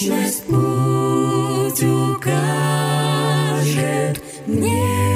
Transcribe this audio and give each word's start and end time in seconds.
Вечность 0.00 0.44
путь 0.44 1.82
укажет 1.82 2.22
мне. 4.46 5.08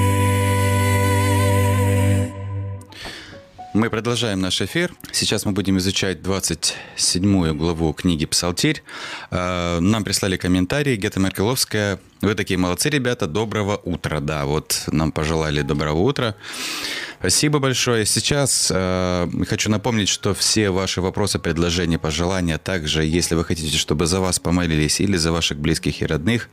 Мы 3.74 3.90
продолжаем 3.90 4.40
наш 4.40 4.61
эфир. 4.61 4.92
Сейчас 5.12 5.45
мы 5.45 5.52
будем 5.52 5.79
изучать 5.79 6.20
27 6.23 7.56
главу 7.56 7.92
книги 7.92 8.27
«Псалтирь». 8.27 8.83
Э, 9.30 9.79
Нам 9.79 10.02
прислали 10.02 10.36
комментарии. 10.36 10.96
Гета 10.96 11.20
Меркеловская. 11.20 12.01
Вы 12.20 12.35
такие 12.35 12.58
молодцы, 12.58 12.90
ребята. 12.90 13.29
Доброго 13.29 13.77
утра. 13.77 14.18
Да, 14.18 14.46
вот 14.46 14.83
нам 14.89 15.12
пожелали 15.12 15.62
доброго 15.62 16.01
утра. 16.01 16.35
Спасибо 17.22 17.60
большое. 17.60 18.05
Сейчас 18.05 18.68
э, 18.74 19.28
хочу 19.48 19.70
напомнить, 19.70 20.08
что 20.08 20.34
все 20.34 20.70
ваши 20.70 21.00
вопросы, 21.00 21.38
предложения, 21.38 21.96
пожелания, 21.96 22.58
также, 22.58 23.05
если 23.05 23.36
вы 23.36 23.44
хотите, 23.44 23.78
чтобы 23.78 24.06
за 24.06 24.18
вас 24.18 24.40
помолились 24.40 24.98
или 25.00 25.16
за 25.16 25.30
ваших 25.30 25.58
близких 25.58 26.02
и 26.02 26.06
родных, 26.06 26.48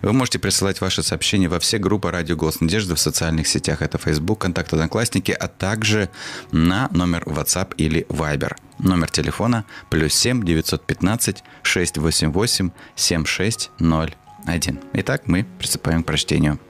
вы 0.00 0.12
можете 0.12 0.38
присылать 0.38 0.80
ваши 0.80 1.02
сообщения 1.02 1.48
во 1.48 1.58
все 1.58 1.78
группы 1.78 2.08
«Радио 2.08 2.36
Голос 2.36 2.60
Надежды» 2.60 2.94
в 2.94 3.00
социальных 3.00 3.48
сетях. 3.48 3.82
Это 3.82 3.98
Facebook, 3.98 4.38
Контакт, 4.38 4.72
Одноклассники, 4.72 5.32
а 5.32 5.48
также 5.48 6.08
на 6.52 6.88
номер 6.92 7.24
WhatsApp 7.24 7.74
или 7.76 8.06
Viber. 8.08 8.54
Номер 8.78 9.10
телефона 9.10 9.64
плюс 9.90 10.14
7 10.14 10.44
915 10.44 11.42
688 11.64 12.70
7601. 12.94 14.78
Итак, 14.92 15.22
мы 15.26 15.44
приступаем 15.58 16.04
к 16.04 16.06
прочтению. 16.06 16.60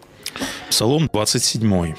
Псалом 0.70 1.10
27. 1.12 1.94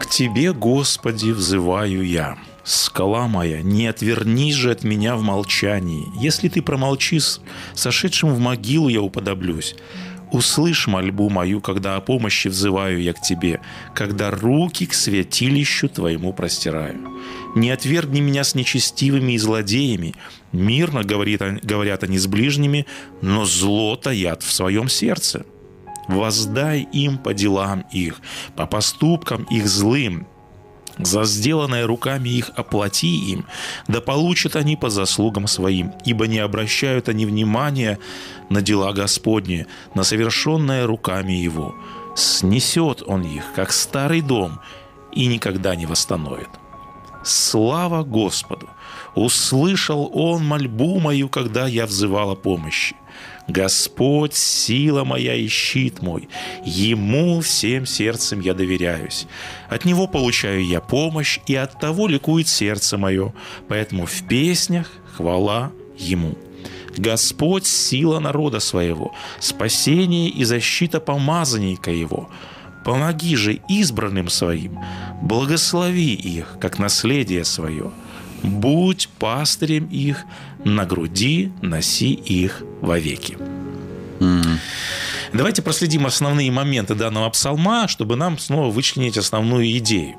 «К 0.00 0.06
Тебе, 0.06 0.54
Господи, 0.54 1.30
взываю 1.30 2.02
я, 2.02 2.38
скала 2.64 3.28
моя, 3.28 3.60
не 3.60 3.86
отвернись 3.86 4.54
же 4.54 4.70
от 4.70 4.82
меня 4.82 5.14
в 5.14 5.20
молчании. 5.20 6.06
Если 6.18 6.48
Ты 6.48 6.62
промолчишь, 6.62 7.38
сошедшим 7.74 8.32
в 8.32 8.38
могилу 8.38 8.88
я 8.88 9.02
уподоблюсь. 9.02 9.76
Услышь 10.32 10.86
мольбу 10.86 11.28
мою, 11.28 11.60
когда 11.60 11.96
о 11.96 12.00
помощи 12.00 12.48
взываю 12.48 13.02
я 13.02 13.12
к 13.12 13.20
Тебе, 13.20 13.60
когда 13.94 14.30
руки 14.30 14.86
к 14.86 14.94
святилищу 14.94 15.90
Твоему 15.90 16.32
простираю. 16.32 17.06
Не 17.54 17.70
отвергни 17.70 18.20
меня 18.20 18.42
с 18.42 18.54
нечестивыми 18.54 19.32
и 19.32 19.38
злодеями. 19.38 20.14
Мирно 20.50 21.04
говорит, 21.04 21.42
говорят 21.62 22.04
они 22.04 22.16
с 22.16 22.26
ближними, 22.26 22.86
но 23.20 23.44
зло 23.44 23.96
таят 23.96 24.42
в 24.42 24.50
своем 24.50 24.88
сердце 24.88 25.44
воздай 26.10 26.82
им 26.92 27.18
по 27.18 27.34
делам 27.34 27.84
их, 27.90 28.20
по 28.56 28.66
поступкам 28.66 29.44
их 29.44 29.66
злым, 29.68 30.26
за 30.98 31.24
сделанное 31.24 31.86
руками 31.86 32.28
их 32.28 32.50
оплати 32.56 33.32
им, 33.32 33.46
да 33.88 34.00
получат 34.00 34.56
они 34.56 34.76
по 34.76 34.90
заслугам 34.90 35.46
своим, 35.46 35.92
ибо 36.04 36.26
не 36.26 36.38
обращают 36.38 37.08
они 37.08 37.26
внимания 37.26 37.98
на 38.48 38.60
дела 38.60 38.92
Господни, 38.92 39.66
на 39.94 40.02
совершенное 40.02 40.86
руками 40.86 41.32
Его. 41.32 41.74
Снесет 42.16 43.02
Он 43.06 43.22
их, 43.22 43.44
как 43.54 43.72
старый 43.72 44.20
дом, 44.20 44.60
и 45.12 45.26
никогда 45.26 45.74
не 45.76 45.86
восстановит. 45.86 46.48
Слава 47.22 48.02
Господу! 48.02 48.68
Услышал 49.14 50.10
Он 50.14 50.44
мольбу 50.44 50.98
мою, 51.00 51.28
когда 51.28 51.66
я 51.66 51.86
взывал 51.86 52.30
о 52.30 52.36
помощи. 52.36 52.96
Господь– 53.48 54.34
сила 54.34 55.04
моя 55.04 55.34
и 55.34 55.48
щит 55.48 56.02
мой, 56.02 56.28
Ему 56.64 57.40
всем 57.40 57.84
сердцем 57.84 58.40
я 58.40 58.54
доверяюсь. 58.54 59.26
От 59.68 59.84
Него 59.84 60.06
получаю 60.06 60.64
я 60.64 60.80
помощь, 60.80 61.40
и 61.46 61.56
от 61.56 61.78
того 61.80 62.06
ликует 62.06 62.48
сердце 62.48 62.96
мое, 62.96 63.34
поэтому 63.68 64.06
в 64.06 64.22
песнях 64.28 64.88
хвала 65.16 65.72
Ему. 65.98 66.36
Господь– 66.96 67.66
сила 67.66 68.20
народа 68.20 68.60
своего, 68.60 69.12
спасение 69.40 70.28
и 70.28 70.44
защита 70.44 71.00
помазанника 71.00 71.90
Его. 71.90 72.30
Помоги 72.90 73.36
же 73.36 73.60
избранным 73.68 74.28
своим, 74.28 74.76
благослови 75.22 76.12
их, 76.12 76.56
как 76.60 76.80
наследие 76.80 77.44
свое. 77.44 77.92
Будь 78.42 79.08
пастырем 79.20 79.86
их, 79.86 80.24
на 80.64 80.84
груди 80.86 81.52
носи 81.62 82.12
их 82.14 82.64
вовеки. 82.80 83.38
Давайте 85.32 85.62
проследим 85.62 86.04
основные 86.04 86.50
моменты 86.50 86.96
данного 86.96 87.30
псалма, 87.30 87.86
чтобы 87.86 88.16
нам 88.16 88.40
снова 88.40 88.72
вычленить 88.72 89.16
основную 89.16 89.70
идею. 89.78 90.16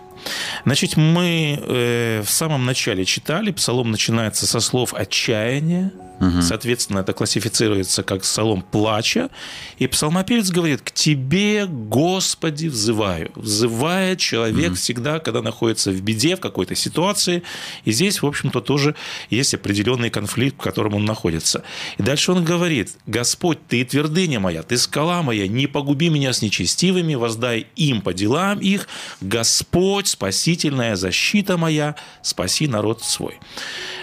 Значит, 0.63 0.95
мы 0.95 1.59
э, 1.61 2.23
в 2.25 2.29
самом 2.29 2.65
начале 2.65 3.03
читали, 3.03 3.51
псалом 3.51 3.91
начинается 3.91 4.47
со 4.47 4.61
слов 4.61 4.93
отчаяния, 4.93 5.91
угу. 6.21 6.41
соответственно, 6.41 6.99
это 6.99 7.13
классифицируется 7.13 8.03
как 8.03 8.21
псалом 8.21 8.61
плача, 8.61 9.29
и 9.77 9.87
псалмопевец 9.87 10.49
говорит, 10.49 10.81
к 10.81 10.91
тебе, 10.91 11.65
Господи, 11.65 12.67
взываю. 12.67 13.31
Взывает 13.35 14.19
человек 14.19 14.71
угу. 14.71 14.75
всегда, 14.75 15.19
когда 15.19 15.41
находится 15.41 15.91
в 15.91 16.01
беде, 16.01 16.35
в 16.35 16.39
какой-то 16.39 16.75
ситуации, 16.75 17.43
и 17.85 17.91
здесь, 17.91 18.21
в 18.21 18.25
общем-то, 18.25 18.61
тоже 18.61 18.95
есть 19.29 19.53
определенный 19.53 20.09
конфликт, 20.09 20.57
в 20.57 20.63
котором 20.63 20.95
он 20.95 21.05
находится. 21.05 21.63
И 21.97 22.03
дальше 22.03 22.31
он 22.31 22.45
говорит, 22.45 22.91
Господь, 23.05 23.59
ты 23.67 23.83
твердыня 23.83 24.39
моя, 24.39 24.63
ты 24.63 24.77
скала 24.77 25.23
моя, 25.23 25.47
не 25.47 25.67
погуби 25.67 26.09
меня 26.09 26.33
с 26.33 26.41
нечестивыми, 26.41 27.15
воздай 27.15 27.67
им 27.75 28.01
по 28.01 28.13
делам 28.13 28.59
их, 28.59 28.87
Господь, 29.21 30.07
спасительная 30.07 30.95
защита 30.95 31.57
моя, 31.57 31.95
спаси 32.21 32.67
народ 32.67 33.03
свой. 33.03 33.39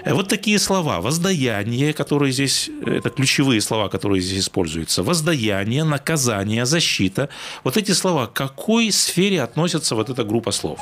Вот 0.05 0.29
такие 0.29 0.59
слова. 0.59 1.01
Воздаяние, 1.01 1.93
которые 1.93 2.08
здесь, 2.33 2.71
это 2.85 3.11
ключевые 3.11 3.61
слова, 3.61 3.89
которые 3.89 4.21
здесь 4.21 4.41
используются. 4.41 5.03
Воздаяние, 5.03 5.85
наказание, 5.85 6.67
защита. 6.67 7.29
Вот 7.65 7.77
эти 7.77 7.93
слова, 7.93 8.27
к 8.27 8.33
какой 8.33 8.91
сфере 8.93 9.43
относится 9.43 9.95
вот 9.95 10.11
эта 10.11 10.25
группа 10.25 10.51
слов? 10.53 10.81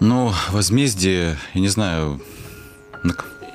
Ну, 0.00 0.32
возмездие, 0.50 1.36
я 1.54 1.60
не 1.60 1.68
знаю, 1.68 2.20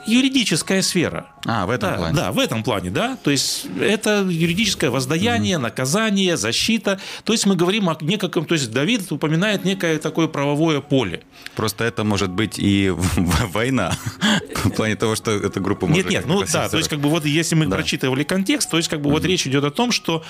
юридическая 0.05 0.81
сфера. 0.81 1.32
А, 1.45 1.65
в 1.65 1.69
этом 1.69 1.91
да, 1.91 1.97
плане. 1.97 2.15
Да, 2.15 2.31
в 2.31 2.39
этом 2.39 2.63
плане, 2.63 2.89
да. 2.89 3.17
То 3.21 3.31
есть 3.31 3.65
это 3.79 4.25
юридическое 4.29 4.89
воздаяние, 4.89 5.57
mm-hmm. 5.57 5.61
наказание, 5.61 6.37
защита. 6.37 6.99
То 7.25 7.33
есть 7.33 7.45
мы 7.45 7.55
говорим 7.55 7.89
о 7.89 7.97
неком, 8.01 8.45
то 8.45 8.53
есть 8.55 8.71
Давид 8.71 9.11
упоминает 9.11 9.65
некое 9.65 9.99
такое 9.99 10.27
правовое 10.27 10.79
поле. 10.79 11.23
Просто 11.55 11.83
это 11.83 12.03
может 12.03 12.31
быть 12.31 12.57
и 12.57 12.89
война 13.53 13.93
в 14.55 14.69
плане 14.71 14.95
того, 14.95 15.15
что 15.15 15.31
эта 15.31 15.59
группа 15.59 15.85
может. 15.85 16.05
Нет, 16.05 16.13
нет, 16.13 16.25
ну 16.25 16.43
да, 16.51 16.69
то 16.69 16.77
есть 16.77 16.89
как 16.89 16.99
бы 16.99 17.09
вот 17.09 17.25
если 17.25 17.55
мы 17.55 17.65
да. 17.65 17.75
прочитывали 17.75 18.23
контекст, 18.23 18.69
то 18.69 18.77
есть 18.77 18.89
как 18.89 19.01
бы 19.01 19.09
mm-hmm. 19.09 19.13
вот 19.13 19.25
речь 19.25 19.45
идет 19.45 19.65
о 19.65 19.71
том, 19.71 19.91
что 19.91 20.23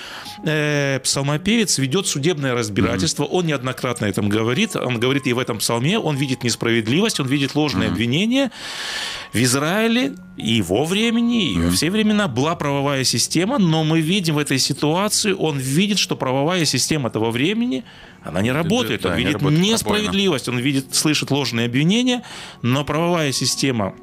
э, 0.44 0.98
псалмопевец 1.02 1.78
ведет 1.78 2.08
судебное 2.08 2.54
разбирательство, 2.54 3.24
mm-hmm. 3.24 3.38
он 3.38 3.46
неоднократно 3.46 4.06
этом 4.06 4.28
говорит, 4.28 4.74
он 4.74 4.98
говорит 4.98 5.26
и 5.26 5.32
в 5.32 5.38
этом 5.38 5.58
псалме, 5.58 5.98
он 5.98 6.16
видит 6.16 6.42
несправедливость, 6.42 7.20
он 7.20 7.28
видит 7.28 7.54
ложные 7.54 7.88
mm-hmm. 7.88 7.92
обвинения 7.92 8.50
в 9.32 9.42
Израиле 9.42 10.14
и 10.36 10.62
во 10.62 10.84
времени, 11.04 11.58
во 11.58 11.70
все 11.70 11.90
времена 11.90 12.28
была 12.28 12.54
правовая 12.54 13.04
система, 13.04 13.58
но 13.58 13.84
мы 13.84 14.00
видим 14.00 14.34
в 14.34 14.38
этой 14.38 14.58
ситуации, 14.58 15.32
он 15.32 15.58
видит, 15.58 15.98
что 15.98 16.16
правовая 16.16 16.64
система 16.64 17.08
этого 17.08 17.30
времени, 17.30 17.84
она 18.22 18.40
не 18.40 18.52
работает. 18.52 19.02
Да, 19.02 19.10
он 19.10 19.16
видит 19.16 19.42
не 19.42 19.70
несправедливость, 19.70 20.48
он 20.48 20.58
видит, 20.58 20.94
слышит 20.94 21.30
ложные 21.30 21.66
обвинения, 21.66 22.22
но 22.62 22.84
правовая 22.84 23.32
система 23.32 23.94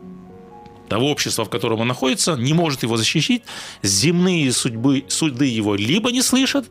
того 0.89 1.09
общества, 1.09 1.45
в 1.45 1.50
котором 1.50 1.80
он 1.80 1.88
находится, 1.88 2.36
не 2.36 2.53
может 2.53 2.83
его 2.83 2.98
защитить. 2.98 3.44
Земные 3.81 4.51
судьбы, 4.51 5.06
суды 5.07 5.45
его 5.45 5.75
либо 5.75 6.12
не 6.12 6.21
слышат, 6.21 6.65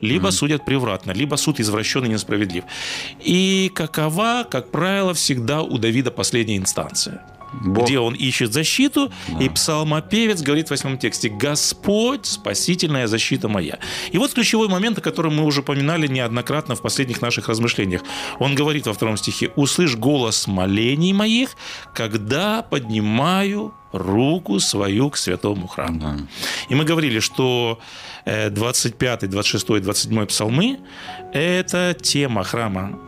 либо 0.00 0.28
mm-hmm. 0.28 0.32
судят 0.32 0.64
превратно, 0.64 1.12
либо 1.12 1.36
суд 1.36 1.60
извращен 1.60 2.04
и 2.04 2.08
несправедлив. 2.08 2.64
И 3.20 3.70
какова, 3.74 4.46
как 4.50 4.70
правило, 4.70 5.12
всегда 5.12 5.62
у 5.62 5.78
Давида 5.78 6.10
последняя 6.10 6.56
инстанция. 6.56 7.35
Бог. 7.64 7.84
где 7.84 7.98
он 7.98 8.14
ищет 8.14 8.52
защиту, 8.52 9.10
да. 9.28 9.44
и 9.44 9.48
псалмопевец 9.48 10.42
говорит 10.42 10.68
в 10.68 10.70
восьмом 10.70 10.98
тексте 10.98 11.28
«Господь, 11.28 12.26
спасительная 12.26 13.06
защита 13.06 13.48
моя». 13.48 13.78
И 14.12 14.18
вот 14.18 14.32
ключевой 14.32 14.68
момент, 14.68 14.98
о 14.98 15.00
котором 15.00 15.36
мы 15.36 15.44
уже 15.44 15.60
упоминали 15.60 16.06
неоднократно 16.06 16.74
в 16.74 16.82
последних 16.82 17.22
наших 17.22 17.48
размышлениях. 17.48 18.02
Он 18.38 18.54
говорит 18.54 18.86
во 18.86 18.92
втором 18.92 19.16
стихе 19.16 19.50
«Услышь 19.56 19.96
голос 19.96 20.46
молений 20.46 21.12
моих, 21.12 21.56
когда 21.94 22.62
поднимаю 22.62 23.74
руку 23.92 24.60
свою 24.60 25.10
к 25.10 25.16
святому 25.16 25.66
храму». 25.66 26.00
Да. 26.00 26.16
И 26.68 26.74
мы 26.74 26.84
говорили, 26.84 27.20
что 27.20 27.78
25, 28.24 29.30
26, 29.30 29.66
27 29.82 30.26
псалмы– 30.26 30.78
это 31.32 31.96
тема 32.00 32.44
храма 32.44 32.98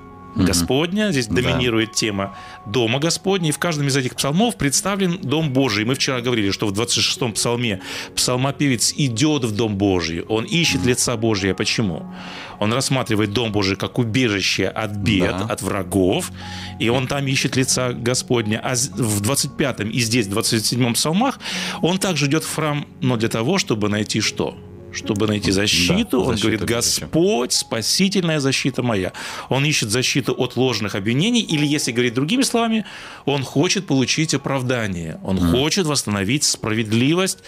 Господня. 0.44 1.10
Здесь 1.10 1.26
доминирует 1.26 1.90
да. 1.90 1.94
тема 1.94 2.36
Дома 2.66 2.98
Господня. 2.98 3.48
И 3.48 3.52
в 3.52 3.58
каждом 3.58 3.88
из 3.88 3.96
этих 3.96 4.14
псалмов 4.14 4.56
представлен 4.56 5.18
Дом 5.20 5.52
Божий. 5.52 5.84
Мы 5.84 5.94
вчера 5.94 6.20
говорили, 6.20 6.50
что 6.50 6.66
в 6.66 6.72
26-м 6.72 7.32
псалме 7.32 7.80
псалмопевец 8.14 8.94
идет 8.96 9.44
в 9.44 9.54
Дом 9.54 9.76
Божий. 9.76 10.22
Он 10.22 10.44
ищет 10.44 10.84
лица 10.84 11.16
Божия. 11.16 11.54
Почему? 11.54 12.12
Он 12.58 12.72
рассматривает 12.72 13.32
Дом 13.32 13.52
Божий 13.52 13.76
как 13.76 13.98
убежище 13.98 14.66
от 14.66 14.92
бед, 14.96 15.36
да. 15.36 15.44
от 15.44 15.62
врагов. 15.62 16.30
И 16.78 16.88
он 16.88 17.06
там 17.06 17.26
ищет 17.26 17.56
лица 17.56 17.92
Господня. 17.92 18.60
А 18.62 18.74
в 18.74 19.22
25-м 19.22 19.90
и 19.90 20.00
здесь, 20.00 20.26
в 20.26 20.38
27-м 20.38 20.94
псалмах, 20.94 21.38
он 21.82 21.98
также 21.98 22.26
идет 22.26 22.44
в 22.44 22.54
храм, 22.54 22.86
но 23.00 23.16
для 23.16 23.28
того, 23.28 23.58
чтобы 23.58 23.88
найти 23.88 24.20
что? 24.20 24.56
Чтобы 24.98 25.26
найти 25.26 25.50
защиту. 25.52 26.22
Да, 26.22 26.30
он 26.30 26.36
говорит, 26.36 26.64
Господь, 26.64 27.52
спасительная 27.52 28.40
защита 28.40 28.82
моя. 28.82 29.12
Он 29.48 29.64
ищет 29.64 29.90
защиту 29.90 30.34
от 30.36 30.56
ложных 30.56 30.94
обвинений, 30.94 31.40
или, 31.40 31.66
если 31.66 31.92
говорить 31.92 32.14
другими 32.14 32.42
словами, 32.42 32.84
он 33.24 33.42
хочет 33.42 33.86
получить 33.86 34.34
оправдание, 34.34 35.18
он 35.24 35.38
mm. 35.38 35.50
хочет 35.50 35.86
восстановить 35.86 36.44
справедливость 36.44 37.38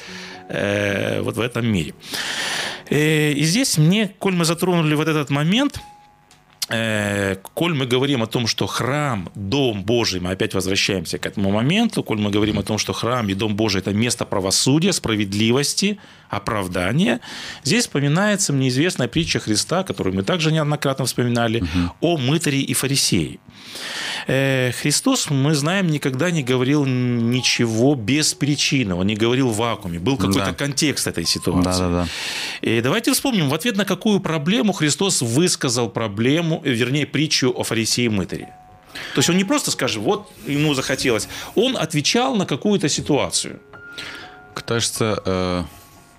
э, 0.49 1.21
вот 1.23 1.37
в 1.37 1.41
этом 1.41 1.67
мире. 1.67 1.95
Э, 2.89 3.33
и 3.33 3.45
здесь 3.45 3.79
мне, 3.79 4.09
коль 4.19 4.35
мы 4.35 4.45
затронули 4.45 4.95
вот 4.95 5.09
этот 5.09 5.31
момент, 5.31 5.81
коль 6.71 7.75
мы 7.75 7.87
говорим 7.87 8.23
о 8.23 8.27
том, 8.27 8.47
что 8.47 8.67
храм, 8.67 9.29
дом 9.35 9.85
Божий, 9.85 10.21
мы 10.21 10.31
опять 10.31 10.55
возвращаемся 10.55 11.19
к 11.19 11.27
этому 11.27 11.51
моменту, 11.51 12.03
коль 12.03 12.19
мы 12.19 12.31
говорим 12.31 12.59
о 12.59 12.63
том, 12.63 12.79
что 12.79 12.93
храм 12.93 13.29
и 13.29 13.35
дом 13.35 13.57
Божий– 13.57 13.81
это 13.83 13.93
место 13.93 14.25
правосудия, 14.25 14.93
справедливости, 14.93 15.99
оправдания, 16.29 17.21
здесь 17.65 17.83
вспоминается 17.83 18.53
мне 18.53 18.69
известная 18.69 19.09
притча 19.09 19.41
Христа, 19.41 19.83
которую 19.83 20.15
мы 20.15 20.23
также 20.23 20.53
неоднократно 20.53 21.05
вспоминали, 21.05 21.61
угу. 21.61 22.15
о 22.15 22.17
мытаре 22.19 22.61
и 22.61 22.73
фарисее. 22.73 23.39
Э, 24.27 24.71
Христос, 24.73 25.29
мы 25.31 25.55
знаем, 25.55 25.89
никогда 25.89 26.31
не 26.31 26.43
говорил 26.43 26.85
ничего 26.85 27.95
без 27.97 28.35
причины, 28.35 28.95
он 28.95 29.07
не 29.07 29.17
говорил 29.17 29.49
в 29.49 29.57
вакууме, 29.57 29.99
был 29.99 30.17
какой-то 30.17 30.47
да. 30.47 30.53
контекст 30.53 31.07
этой 31.09 31.25
ситуации. 31.25 31.81
Да, 31.83 31.89
да, 31.89 32.05
да. 32.05 32.09
И 32.63 32.81
давайте 32.81 33.13
вспомним, 33.13 33.49
в 33.49 33.55
ответ 33.55 33.77
на 33.77 33.85
какую 33.85 34.21
проблему 34.21 34.73
Христос 34.73 35.23
высказал 35.23 35.89
проблему, 35.89 36.60
э, 36.63 36.71
вернее, 36.71 37.07
притчу 37.07 37.51
о 37.51 37.63
фарисее 37.63 38.07
и 38.07 38.09
мытаре. 38.09 38.55
То 39.15 39.19
есть 39.19 39.31
он 39.31 39.37
не 39.37 39.45
просто 39.45 39.71
скажет, 39.71 39.99
вот 40.03 40.31
ему 40.47 40.75
захотелось, 40.75 41.29
он 41.55 41.77
отвечал 41.77 42.35
на 42.35 42.47
какую-то 42.47 42.89
ситуацию. 42.89 43.61
Кажется, 44.55 45.23
э 45.25 45.65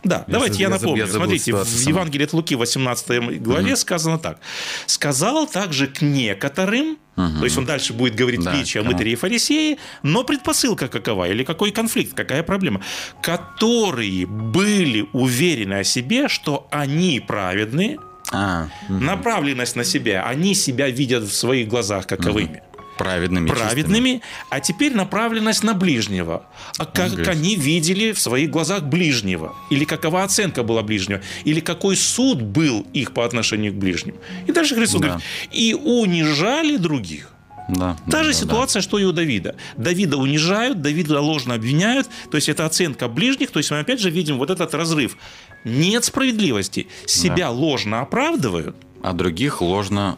да, 0.03 0.25
я 0.27 0.33
давайте 0.33 0.63
я, 0.63 0.69
напомню. 0.69 1.05
Я 1.05 1.07
Смотрите, 1.07 1.53
в 1.53 1.87
Евангелии 1.87 2.25
от 2.25 2.33
Луки, 2.33 2.55
18 2.55 3.41
главе, 3.41 3.73
угу. 3.73 3.75
сказано 3.75 4.17
так. 4.17 4.39
«Сказал 4.87 5.45
также 5.45 5.87
к 5.87 6.01
некоторым, 6.01 6.97
угу. 7.15 7.39
то 7.39 7.43
есть 7.43 7.57
он 7.57 7.65
дальше 7.65 7.93
будет 7.93 8.15
говорить 8.15 8.41
да, 8.41 8.51
притчи 8.51 8.79
о 8.79 8.83
мытаре 8.83 9.11
и 9.11 9.15
фарисее, 9.15 9.77
но 10.01 10.23
предпосылка 10.23 10.87
какова, 10.87 11.27
или 11.29 11.43
какой 11.43 11.71
конфликт, 11.71 12.15
какая 12.15 12.41
проблема, 12.41 12.81
которые 13.21 14.25
были 14.25 15.07
уверены 15.13 15.75
о 15.75 15.83
себе, 15.83 16.27
что 16.27 16.67
они 16.71 17.19
праведны, 17.19 17.97
а, 18.31 18.69
угу. 18.89 18.99
направленность 18.99 19.75
на 19.75 19.83
себя, 19.83 20.23
они 20.25 20.55
себя 20.55 20.89
видят 20.89 21.23
в 21.23 21.33
своих 21.33 21.67
глазах 21.67 22.07
каковыми. 22.07 22.57
Угу 22.57 22.71
праведными. 23.01 23.49
Праведными, 23.49 24.09
чистыми. 24.09 24.21
а 24.49 24.59
теперь 24.59 24.93
направленность 24.93 25.63
на 25.63 25.73
ближнего. 25.73 26.45
А 26.77 26.85
как 26.85 27.11
Говорит. 27.11 27.27
они 27.27 27.55
видели 27.55 28.11
в 28.11 28.19
своих 28.19 28.51
глазах 28.51 28.83
ближнего? 28.83 29.55
Или 29.71 29.85
какова 29.85 30.23
оценка 30.23 30.61
была 30.61 30.83
ближнего? 30.83 31.21
Или 31.43 31.61
какой 31.61 31.95
суд 31.95 32.41
был 32.41 32.85
их 32.93 33.13
по 33.13 33.25
отношению 33.25 33.73
к 33.73 33.75
ближним? 33.75 34.15
И 34.47 34.51
дальше 34.51 34.75
Христос 34.75 35.01
да. 35.01 35.07
говорит, 35.07 35.25
и 35.51 35.73
унижали 35.73 36.77
других. 36.77 37.30
Да, 37.69 37.95
Та 38.05 38.11
да, 38.11 38.23
же 38.23 38.31
да, 38.31 38.37
ситуация, 38.37 38.81
да. 38.81 38.83
что 38.83 38.99
и 38.99 39.03
у 39.03 39.11
Давида. 39.11 39.55
Давида 39.77 40.17
унижают, 40.17 40.81
Давида 40.81 41.21
ложно 41.21 41.55
обвиняют. 41.55 42.09
То 42.29 42.35
есть 42.35 42.49
это 42.49 42.65
оценка 42.65 43.07
ближних. 43.07 43.51
То 43.51 43.59
есть 43.59 43.71
мы 43.71 43.79
опять 43.79 43.99
же 43.99 44.09
видим 44.09 44.37
вот 44.37 44.49
этот 44.49 44.73
разрыв. 44.73 45.17
Нет 45.63 46.03
справедливости. 46.03 46.87
Себя 47.05 47.47
да. 47.47 47.49
ложно 47.51 48.01
оправдывают. 48.01 48.75
А 49.03 49.13
других 49.13 49.61
ложно 49.61 50.17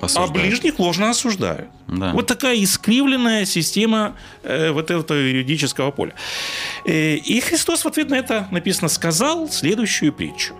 осуждают. 0.00 0.30
А 0.30 0.32
ближних 0.32 0.78
ложно 0.78 1.10
осуждают. 1.10 1.68
Да. 1.88 2.12
Вот 2.12 2.26
такая 2.26 2.62
искривленная 2.62 3.44
система 3.44 4.16
э, 4.42 4.70
вот 4.70 4.90
этого 4.90 5.18
юридического 5.18 5.90
поля. 5.90 6.14
Э, 6.86 7.16
и 7.16 7.40
Христос 7.40 7.84
в 7.84 7.88
ответ 7.88 8.10
на 8.10 8.14
это 8.14 8.48
написано 8.50 8.88
сказал 8.88 9.48
следующую 9.50 10.12
притчу. 10.12 10.54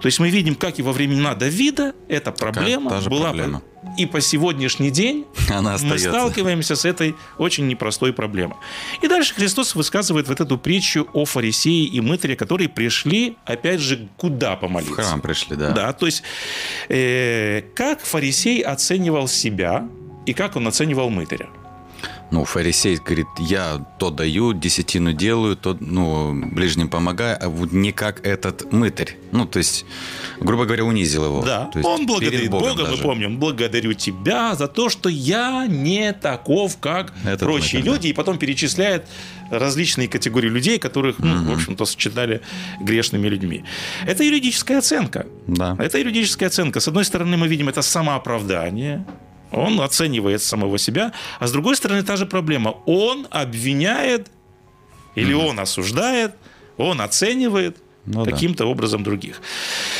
То 0.00 0.06
есть 0.06 0.18
мы 0.18 0.30
видим, 0.30 0.54
как 0.54 0.78
и 0.78 0.82
во 0.82 0.92
времена 0.92 1.34
Давида 1.34 1.94
эта 2.08 2.32
проблема 2.32 2.90
как, 2.90 3.04
была 3.04 3.28
проблема. 3.28 3.62
и 3.98 4.06
по 4.06 4.20
сегодняшний 4.20 4.90
день 4.90 5.26
Она 5.50 5.76
мы 5.82 5.98
сталкиваемся 5.98 6.74
с 6.74 6.84
этой 6.84 7.14
очень 7.38 7.66
непростой 7.66 8.12
проблемой. 8.12 8.56
И 9.02 9.08
дальше 9.08 9.34
Христос 9.34 9.74
высказывает 9.74 10.28
вот 10.28 10.40
эту 10.40 10.56
притчу 10.56 11.06
о 11.12 11.24
фарисее 11.26 11.84
и 11.84 12.00
мытаре, 12.00 12.34
которые 12.34 12.68
пришли, 12.68 13.36
опять 13.44 13.80
же, 13.80 14.08
куда 14.16 14.56
помолиться? 14.56 14.94
В 14.94 14.96
храм 14.96 15.20
пришли, 15.20 15.56
да. 15.56 15.70
Да, 15.72 15.92
то 15.92 16.06
есть 16.06 16.22
э, 16.88 17.62
как 17.74 18.00
фарисей 18.00 18.62
оценивал 18.62 19.28
себя 19.28 19.88
и 20.24 20.32
как 20.32 20.56
он 20.56 20.66
оценивал 20.66 21.10
мытаря? 21.10 21.48
Ну, 22.30 22.44
фарисей 22.44 22.96
говорит, 22.96 23.26
я 23.38 23.84
то 23.98 24.10
даю, 24.10 24.52
десятину 24.52 25.12
делаю, 25.12 25.56
то, 25.56 25.76
ну, 25.80 26.32
ближним 26.52 26.88
помогаю, 26.88 27.36
а 27.40 27.48
вот 27.48 27.72
не 27.72 27.92
как 27.92 28.24
этот 28.26 28.72
мытарь. 28.72 29.16
Ну, 29.32 29.46
то 29.46 29.58
есть, 29.58 29.84
грубо 30.40 30.64
говоря, 30.64 30.84
унизил 30.84 31.24
его. 31.24 31.42
Да, 31.42 31.70
он 31.82 32.06
благодарит 32.06 32.50
Бога, 32.50 32.84
даже. 32.84 32.96
мы 32.96 33.02
помним, 33.02 33.38
благодарю 33.38 33.94
тебя 33.94 34.54
за 34.54 34.68
то, 34.68 34.88
что 34.88 35.08
я 35.08 35.66
не 35.66 36.12
таков, 36.12 36.78
как 36.78 37.12
этот 37.24 37.40
прочие 37.40 37.80
мытарь, 37.80 37.94
люди, 37.94 38.02
да. 38.02 38.08
и 38.08 38.12
потом 38.12 38.38
перечисляет 38.38 39.06
различные 39.50 40.08
категории 40.08 40.48
людей, 40.48 40.78
которых, 40.78 41.18
ну, 41.18 41.34
угу. 41.34 41.50
в 41.50 41.54
общем-то, 41.54 41.84
сочетали 41.84 42.40
грешными 42.80 43.26
людьми. 43.28 43.64
Это 44.06 44.22
юридическая 44.22 44.78
оценка. 44.78 45.26
Да. 45.48 45.76
Это 45.78 45.98
юридическая 45.98 46.48
оценка. 46.48 46.78
С 46.80 46.86
одной 46.86 47.04
стороны, 47.04 47.36
мы 47.36 47.48
видим 47.48 47.68
это 47.68 47.82
самооправдание, 47.82 49.04
он 49.52 49.80
оценивает 49.80 50.42
самого 50.42 50.78
себя. 50.78 51.12
А 51.38 51.46
с 51.46 51.52
другой 51.52 51.76
стороны, 51.76 52.02
та 52.02 52.16
же 52.16 52.26
проблема. 52.26 52.76
Он 52.86 53.26
обвиняет 53.30 54.28
Или 55.16 55.32
он 55.34 55.58
осуждает, 55.58 56.32
он 56.76 57.00
оценивает, 57.00 57.76
Ну 58.06 58.24
да. 58.24 58.30
каким-то 58.30 58.64
образом 58.66 59.02
других. 59.02 59.42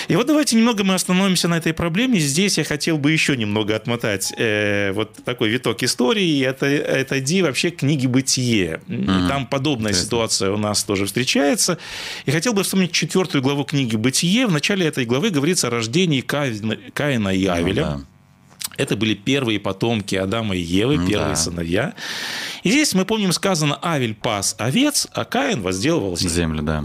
И 0.09 0.16
вот 0.16 0.26
давайте 0.26 0.57
немного 0.57 0.85
мы 0.85 0.95
остановимся 0.95 1.49
на 1.49 1.57
этой 1.59 1.73
проблеме. 1.73 2.19
Здесь 2.21 2.59
я 2.59 2.64
хотел 2.64 2.97
бы 2.97 3.11
еще 3.12 3.37
немного 3.37 3.75
отмотать 3.76 4.33
э, 4.38 4.92
вот 4.92 5.12
такой 5.25 5.50
виток 5.50 5.83
истории. 5.83 6.42
Это, 6.45 6.66
это 6.66 7.21
ди 7.21 7.42
вообще 7.42 7.71
книги 7.71 8.07
«Бытие». 8.07 8.80
И 8.88 9.04
Там 9.28 9.47
подобная 9.47 9.92
ситуация 9.92 10.52
у 10.52 10.57
нас 10.57 10.85
тоже 10.85 11.04
встречается. 11.07 11.76
И 12.25 12.30
хотел 12.30 12.52
бы 12.54 12.62
вспомнить 12.62 12.92
четвертую 12.92 13.42
главу 13.42 13.64
книги 13.64 13.97
«Бытие». 13.97 14.47
В 14.47 14.52
начале 14.52 14.87
этой 14.87 15.04
главы 15.04 15.30
говорится 15.30 15.66
о 15.66 15.71
рождении 15.71 16.21
Каина, 16.23 16.78
Каина 16.95 17.28
и 17.35 17.45
Авеля. 17.47 17.83
да. 17.83 18.00
Это 18.81 18.97
были 18.97 19.15
первые 19.15 19.61
потомки 19.61 20.15
Адама 20.15 20.57
и 20.57 20.61
Евы, 20.61 20.97
первые 21.07 21.31
Да. 21.31 21.37
сыновья. 21.37 21.95
И 22.63 22.71
здесь 22.71 22.95
мы 22.95 23.05
помним 23.05 23.33
сказано 23.33 23.79
«Авель 23.83 24.15
пас 24.15 24.55
овец, 24.59 25.07
а 25.13 25.25
Каин 25.25 25.61
возделывал 25.63 26.17
землю». 26.17 26.35
Землю, 26.35 26.63
да. 26.63 26.85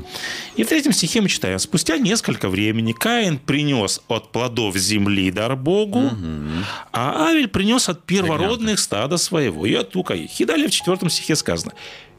И 0.57 0.63
в 0.63 0.67
третьем 0.67 0.91
стихе 0.91 1.21
мы 1.21 1.29
читаем, 1.29 1.57
спустя 1.59 1.97
несколько 1.97 2.49
времени 2.49 2.91
Каин 2.91 3.37
принес 3.37 4.01
от 4.07 4.31
плодов 4.31 4.75
земли 4.75 5.31
дар 5.31 5.55
Богу, 5.55 6.11
а 6.91 7.27
Авель 7.27 7.47
принес 7.47 7.87
от 7.89 8.03
первородных 8.03 8.79
стада 8.79 9.17
своего 9.17 9.65
и 9.65 9.73
от 9.73 9.91
тука 9.91 10.13
их. 10.13 10.37
И 10.39 10.45
далее 10.45 10.67
в 10.67 10.71
четвертом 10.71 11.09
стихе 11.09 11.35
сказано, 11.35 11.73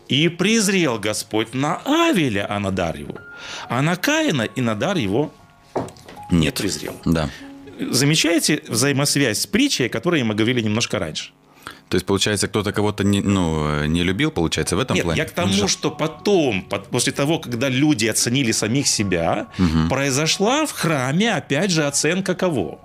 и 0.09 0.29
презрел 0.29 0.99
Господь 0.99 1.53
на 1.55 1.77
Авеля, 1.85 2.47
а 2.49 2.59
на 2.61 2.71
дар 2.71 2.97
его, 2.97 3.17
а 3.69 3.83
на 3.83 3.97
Каина 3.97 4.43
и 4.43 4.61
на 4.61 4.75
дар 4.75 4.97
его 4.97 5.33
не 6.31 6.51
презрел. 6.51 6.95
Да. 7.05 7.29
Замечаете 7.79 8.63
взаимосвязь 8.69 9.41
с 9.41 9.47
притчей, 9.47 9.87
о 9.87 9.89
которой 9.89 10.23
мы 10.23 10.35
говорили 10.35 10.61
немножко 10.63 10.99
раньше? 10.99 11.31
То 11.89 11.97
есть, 11.97 12.07
получается, 12.07 12.49
кто-то 12.49 12.73
кого-то 12.73 13.05
не, 13.05 13.21
ну, 13.21 13.85
не 13.85 14.03
любил, 14.03 14.31
получается, 14.33 14.77
в 14.77 14.81
этом 14.81 14.97
Нет, 14.97 15.05
плане? 15.05 15.19
я 15.19 15.25
к 15.25 15.31
тому, 15.31 15.69
что 15.69 15.91
потом, 15.91 16.69
после 16.91 17.13
того, 17.13 17.39
когда 17.39 17.69
люди 17.69 18.07
оценили 18.07 18.53
самих 18.53 18.89
себя, 18.89 19.47
произошла 19.89 20.67
в 20.67 20.73
храме, 20.73 21.35
опять 21.35 21.71
же, 21.71 21.87
оценка 21.87 22.35
кого? 22.35 22.81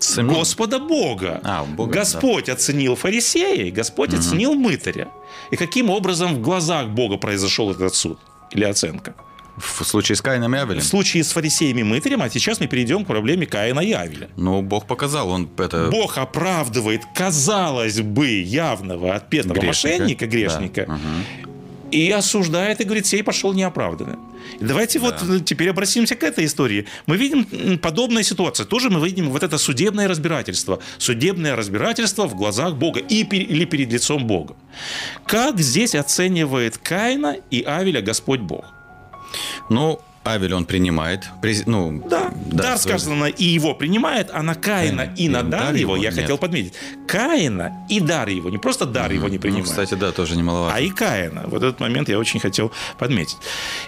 Самим. 0.00 0.34
Господа 0.34 0.78
Бога. 0.78 1.40
А, 1.44 1.64
Бога, 1.64 1.92
Господь 1.92 2.48
оценил 2.48 2.96
фарисея, 2.96 3.70
Господь 3.70 4.14
оценил 4.14 4.54
мытаря. 4.54 5.08
И 5.50 5.56
каким 5.56 5.90
образом 5.90 6.34
в 6.34 6.40
глазах 6.40 6.88
Бога 6.88 7.18
произошел 7.18 7.70
этот 7.70 7.94
суд 7.94 8.18
или 8.50 8.64
оценка? 8.64 9.14
В 9.56 9.84
случае 9.84 10.16
с 10.16 10.22
Каином 10.22 10.54
и 10.54 10.58
Авелем? 10.58 10.80
В 10.80 10.84
случае 10.84 11.22
с 11.22 11.32
фарисеем 11.32 11.78
и 11.78 11.82
мытарем, 11.82 12.22
а 12.22 12.28
сейчас 12.28 12.60
мы 12.60 12.66
перейдем 12.66 13.04
к 13.04 13.06
проблеме 13.08 13.46
Каина 13.46 13.80
и 13.80 13.92
Авеля. 13.92 14.28
Ну, 14.36 14.62
Бог 14.62 14.86
показал, 14.86 15.28
он 15.30 15.48
это... 15.58 15.88
Бог 15.90 16.18
оправдывает, 16.18 17.02
казалось 17.14 18.00
бы, 18.00 18.26
явного 18.40 19.14
отпетого 19.14 19.54
Грешника. 19.54 19.88
мошенника, 19.98 20.26
грешника, 20.26 20.84
Да. 20.86 20.94
Мгм. 20.94 21.24
и 21.90 22.10
осуждает, 22.10 22.80
и 22.80 22.84
говорит, 22.84 23.06
сей 23.06 23.22
пошел 23.22 23.52
неоправданно. 23.52 24.18
Давайте 24.60 24.98
вот 24.98 25.22
э, 25.22 25.40
теперь 25.40 25.70
обратимся 25.70 26.16
к 26.16 26.22
этой 26.24 26.44
истории. 26.44 26.86
Мы 27.06 27.16
видим 27.16 27.46
м, 27.52 27.78
подобная 27.78 28.22
ситуация. 28.24 28.66
Тоже 28.66 28.90
мы 28.90 29.06
видим 29.06 29.30
вот 29.30 29.42
это 29.42 29.56
судебное 29.58 30.06
разбирательство. 30.08 30.80
Судебное 30.98 31.56
разбирательство 31.56 32.26
в 32.26 32.34
глазах 32.34 32.74
Бога 32.74 33.00
и 33.00 33.22
или 33.22 33.64
перед 33.64 33.92
лицом 33.92 34.26
Бога. 34.26 34.54
Как 35.26 35.60
здесь 35.60 35.94
оценивает 35.94 36.76
Каина 36.78 37.36
и 37.50 37.62
Авеля 37.62 38.02
Господь 38.02 38.40
Бог? 38.40 38.64
Ну, 39.68 39.98
Авель 40.26 40.54
он 40.54 40.64
принимает. 40.64 41.24
През- 41.42 41.66
Ну, 41.66 42.02
Да, 42.08 42.32
дар 42.46 42.78
свой- 42.78 42.98
сказано, 42.98 43.24
и 43.26 43.44
его 43.44 43.74
принимает, 43.74 44.30
а 44.32 44.42
на 44.42 44.54
Каина 44.54 45.06
Каин 45.06 45.14
и 45.16 45.28
на 45.28 45.42
дар 45.42 45.74
его, 45.74 45.96
я 45.96 46.10
нет. 46.10 46.14
хотел 46.20 46.38
подметить, 46.38 46.72
Каина 47.06 47.86
и 47.90 48.00
дар 48.00 48.28
его, 48.28 48.48
не 48.50 48.56
просто 48.58 48.86
дар 48.86 49.12
его 49.12 49.28
не 49.28 49.36
Ну, 49.36 49.40
принимает. 49.42 49.66
кстати, 49.68 49.94
да, 49.94 50.12
тоже 50.12 50.36
немаловажно. 50.36 50.76
а 50.76 50.80
и 50.80 50.88
Каина. 50.90 51.42
Вот 51.46 51.62
этот 51.62 51.78
момент 51.80 52.08
я 52.08 52.18
очень 52.18 52.40
хотел 52.40 52.72
подметить. 52.98 53.36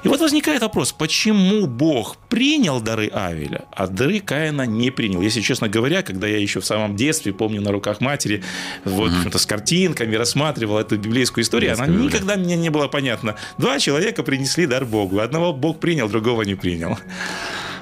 И 0.05 0.09
вот 0.09 0.21
возникает 0.21 0.61
вопрос, 0.63 0.93
почему 0.93 1.67
Бог 1.67 2.17
принял 2.29 2.81
дары 2.81 3.09
Авеля, 3.09 3.65
а 3.73 3.87
дары 3.87 4.21
Каина 4.21 4.67
не 4.67 4.91
принял? 4.91 5.23
Если 5.23 5.41
честно 5.41 5.69
говоря, 5.69 6.03
когда 6.03 6.27
я 6.27 6.39
еще 6.39 6.61
в 6.61 6.67
самом 6.67 6.97
детстве, 6.97 7.33
помню, 7.33 7.63
на 7.63 7.73
руках 7.73 8.01
матери, 8.03 8.43
вот 8.85 9.11
это 9.25 9.39
с 9.39 9.47
картинками 9.47 10.15
рассматривал 10.17 10.79
эту 10.79 10.99
библейскую 10.99 11.45
историю, 11.45 11.73
она 11.73 11.87
Библейскую, 11.87 12.11
да. 12.11 12.17
никогда 12.19 12.37
мне 12.45 12.57
не 12.57 12.69
было 12.71 12.89
понятно. 12.89 13.37
Два 13.57 13.79
человека 13.79 14.23
принесли 14.23 14.67
дар 14.67 14.85
Богу. 14.85 15.21
Одного 15.21 15.53
Бог 15.55 15.81
принял, 15.81 16.09
другого 16.09 16.26
не 16.45 16.55
принял. 16.55 16.99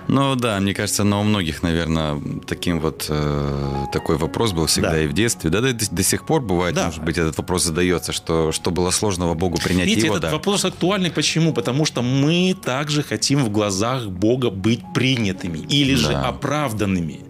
Ну 0.07 0.35
да, 0.37 0.61
мне 0.61 0.75
кажется, 0.75 1.03
но 1.03 1.21
у 1.23 1.25
многих, 1.25 1.63
наверное, 1.63 2.21
таким 2.47 2.79
вот 2.79 3.07
э, 3.09 3.87
такой 3.91 4.19
вопрос 4.19 4.53
был 4.53 4.67
всегда 4.67 4.91
Да. 4.91 5.01
и 5.03 5.07
в 5.07 5.15
детстве. 5.15 5.49
Да, 5.49 5.63
да, 5.63 5.73
до, 5.73 5.91
до 5.95 6.03
сих 6.03 6.27
пор 6.27 6.43
бывает, 6.43 6.75
Да. 6.75 6.87
может 6.87 7.03
быть, 7.03 7.17
этот 7.17 7.39
вопрос 7.39 7.65
задается, 7.65 8.13
что, 8.13 8.53
что 8.53 8.71
было 8.71 8.91
сложного 8.91 9.33
Богу 9.33 9.57
принять 9.57 9.87
Видите, 9.87 10.09
его, 10.09 10.17
этот 10.19 10.29
да. 10.31 10.37
вопрос 10.37 10.67
актуальный. 10.67 11.11
Почему? 11.11 11.55
Потому 11.55 11.87
что 11.87 12.03
мы 12.03 12.55
также 12.63 13.03
хотим 13.03 13.45
в 13.45 13.49
глазах 13.51 14.09
Бога 14.09 14.51
быть 14.51 14.83
принятыми 14.93 15.59
или 15.61 15.95
же 15.95 16.09
Да. 16.11 16.29
оправданными. 16.29 17.21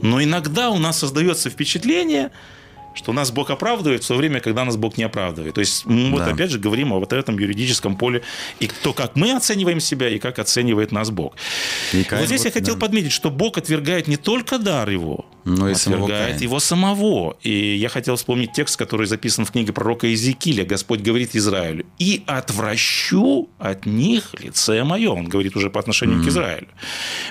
Но 0.00 0.22
иногда 0.22 0.70
у 0.70 0.78
нас 0.78 0.98
создается 0.98 1.50
впечатление, 1.50 2.30
что 2.96 3.12
нас 3.12 3.30
Бог 3.30 3.50
оправдывает 3.50 4.02
в 4.02 4.08
то 4.08 4.14
время, 4.14 4.40
когда 4.40 4.64
нас 4.64 4.76
Бог 4.76 4.96
не 4.96 5.04
оправдывает. 5.04 5.54
То 5.54 5.60
есть 5.60 5.86
мы 5.86 6.10
вот 6.10 6.24
Да. 6.24 6.32
опять 6.32 6.50
же 6.50 6.58
говорим 6.58 6.92
о 6.92 6.98
вот 6.98 7.12
этом 7.12 7.38
юридическом 7.38 7.96
поле 7.96 8.22
и 8.60 8.68
то, 8.82 8.92
как 8.92 9.16
мы 9.16 9.32
оцениваем 9.36 9.80
себя 9.80 10.08
и 10.08 10.18
как 10.18 10.38
оценивает 10.38 10.92
нас 10.92 11.10
Бог. 11.10 11.34
И 11.92 12.04
вот 12.10 12.26
здесь 12.26 12.40
я 12.44 12.50
вот, 12.50 12.54
хотел 12.54 12.74
да. 12.74 12.80
подметить, 12.80 13.12
что 13.12 13.30
Бог 13.30 13.58
отвергает 13.58 14.08
не 14.08 14.16
только 14.16 14.58
дар 14.58 14.88
его, 14.90 15.26
Но 15.44 15.68
и 15.68 15.74
самого 15.74 16.04
отвергает 16.04 16.30
Каина. 16.30 16.42
его 16.42 16.60
самого. 16.60 17.36
И 17.42 17.76
я 17.76 17.88
хотел 17.88 18.16
вспомнить 18.16 18.52
текст, 18.52 18.76
который 18.76 19.06
записан 19.06 19.44
в 19.44 19.50
книге 19.52 19.72
пророка 19.72 20.06
Иезекииля. 20.06 20.64
Господь 20.64 21.00
говорит 21.00 21.36
Израилю, 21.36 21.84
«И 21.98 22.22
отвращу 22.26 23.48
от 23.58 23.86
них 23.86 24.34
лице 24.40 24.82
мое». 24.84 25.10
Он 25.10 25.28
говорит 25.28 25.56
уже 25.56 25.70
по 25.70 25.80
отношению 25.80 26.22
к 26.24 26.28
Израилю. 26.28 26.68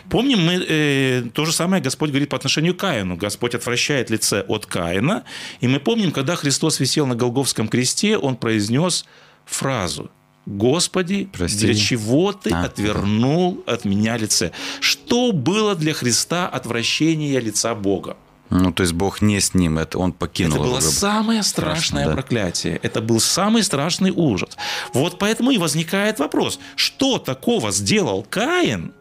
Помним, 0.10 0.39
мы, 0.45 0.53
э, 0.67 1.24
то 1.34 1.45
же 1.45 1.51
самое 1.51 1.81
Господь 1.81 2.10
говорит 2.10 2.29
по 2.29 2.38
отношению 2.38 2.75
к 2.75 2.77
Каину. 2.79 3.15
Господь 3.15 3.55
отвращает 3.55 4.10
лице 4.10 4.41
от 4.48 4.65
Каина. 4.65 5.24
И 5.62 5.67
мы 5.67 5.79
помним, 5.79 6.12
когда 6.12 6.35
Христос 6.35 6.79
висел 6.79 7.05
на 7.07 7.15
Голговском 7.15 7.67
кресте, 7.67 8.17
Он 8.17 8.35
произнес 8.35 9.05
фразу 9.45 10.09
«Господи, 10.45 11.27
Прости. 11.33 11.65
для 11.65 11.74
чего 11.74 12.31
Ты 12.33 12.51
А, 12.51 12.65
отвернул 12.65 13.63
от 13.65 13.85
меня 13.85 14.17
лице?» 14.17 14.51
Что 14.79 15.31
было 15.31 15.75
для 15.75 15.93
Христа 15.93 16.47
отвращение 16.47 17.39
лица 17.39 17.74
Бога? 17.75 18.17
Ну, 18.51 18.71
то 18.71 18.83
есть 18.83 18.93
Бог 18.93 19.21
не 19.21 19.39
с 19.39 19.55
ним, 19.55 19.79
это 19.79 19.97
он 19.97 20.13
покинул 20.13 20.57
Это 20.57 20.63
было 20.63 20.77
его. 20.79 20.91
самое 20.91 21.41
страшное 21.41 22.05
да. 22.05 22.13
проклятие. 22.13 22.79
Это 22.83 23.01
был 23.01 23.19
самый 23.19 23.63
страшный 23.63 24.12
ужас. 24.12 24.55
Вот 24.93 25.17
поэтому 25.17 25.50
и 25.50 25.57
возникает 25.57 26.19
вопрос, 26.19 26.59
что 26.75 27.17
такого 27.17 27.71
сделал 27.71 28.24
Каин, 28.29 28.93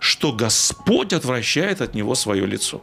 что 0.00 0.32
Господь 0.32 1.14
отвращает 1.14 1.80
от 1.80 1.94
него 1.94 2.14
свое 2.14 2.44
лицо? 2.46 2.82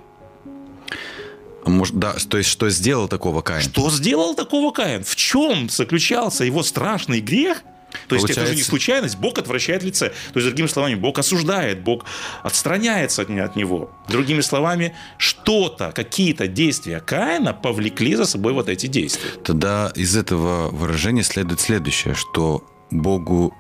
Может, 1.66 1.98
да, 1.98 2.14
то 2.30 2.38
есть 2.38 2.50
что 2.50 2.70
сделал 2.70 3.08
такого 3.08 3.42
Каин? 3.42 3.62
Что 3.62 3.90
сделал 3.90 4.36
такого 4.36 4.72
Каин? 4.72 5.04
В 5.04 5.16
чем 5.16 5.70
заключался 5.70 6.44
его 6.44 6.64
страшный 6.64 7.22
грех? 7.22 7.64
То 8.08 8.16
есть 8.16 8.26
это 8.26 8.34
же 8.34 8.40
не 8.40 8.46
Получается- 8.48 8.70
случайность, 8.70 9.18
Бог 9.18 9.38
отвращает 9.38 9.84
лице. 9.84 10.10
То 10.34 10.40
есть, 10.40 10.48
другими 10.48 10.68
словами, 10.68 10.96
Бог 10.96 11.20
осуждает, 11.20 11.84
Бог 11.84 12.06
отстраняется 12.42 13.22
от, 13.22 13.30
от 13.30 13.56
него. 13.56 13.92
Другими 14.10 14.42
словами, 14.42 14.96
что-то, 15.18 15.92
какие-то 15.92 16.48
действия 16.48 17.00
Каина 17.00 17.54
повлекли 17.54 18.16
за 18.16 18.26
собой 18.26 18.54
вот 18.54 18.68
эти 18.68 18.88
действия. 18.88 19.30
Тогда 19.44 19.92
из 19.96 20.16
этого 20.16 20.70
выражения 20.70 21.24
следует 21.24 21.60
следующее, 21.62 22.16
что 22.16 22.64
Богу 22.90 23.54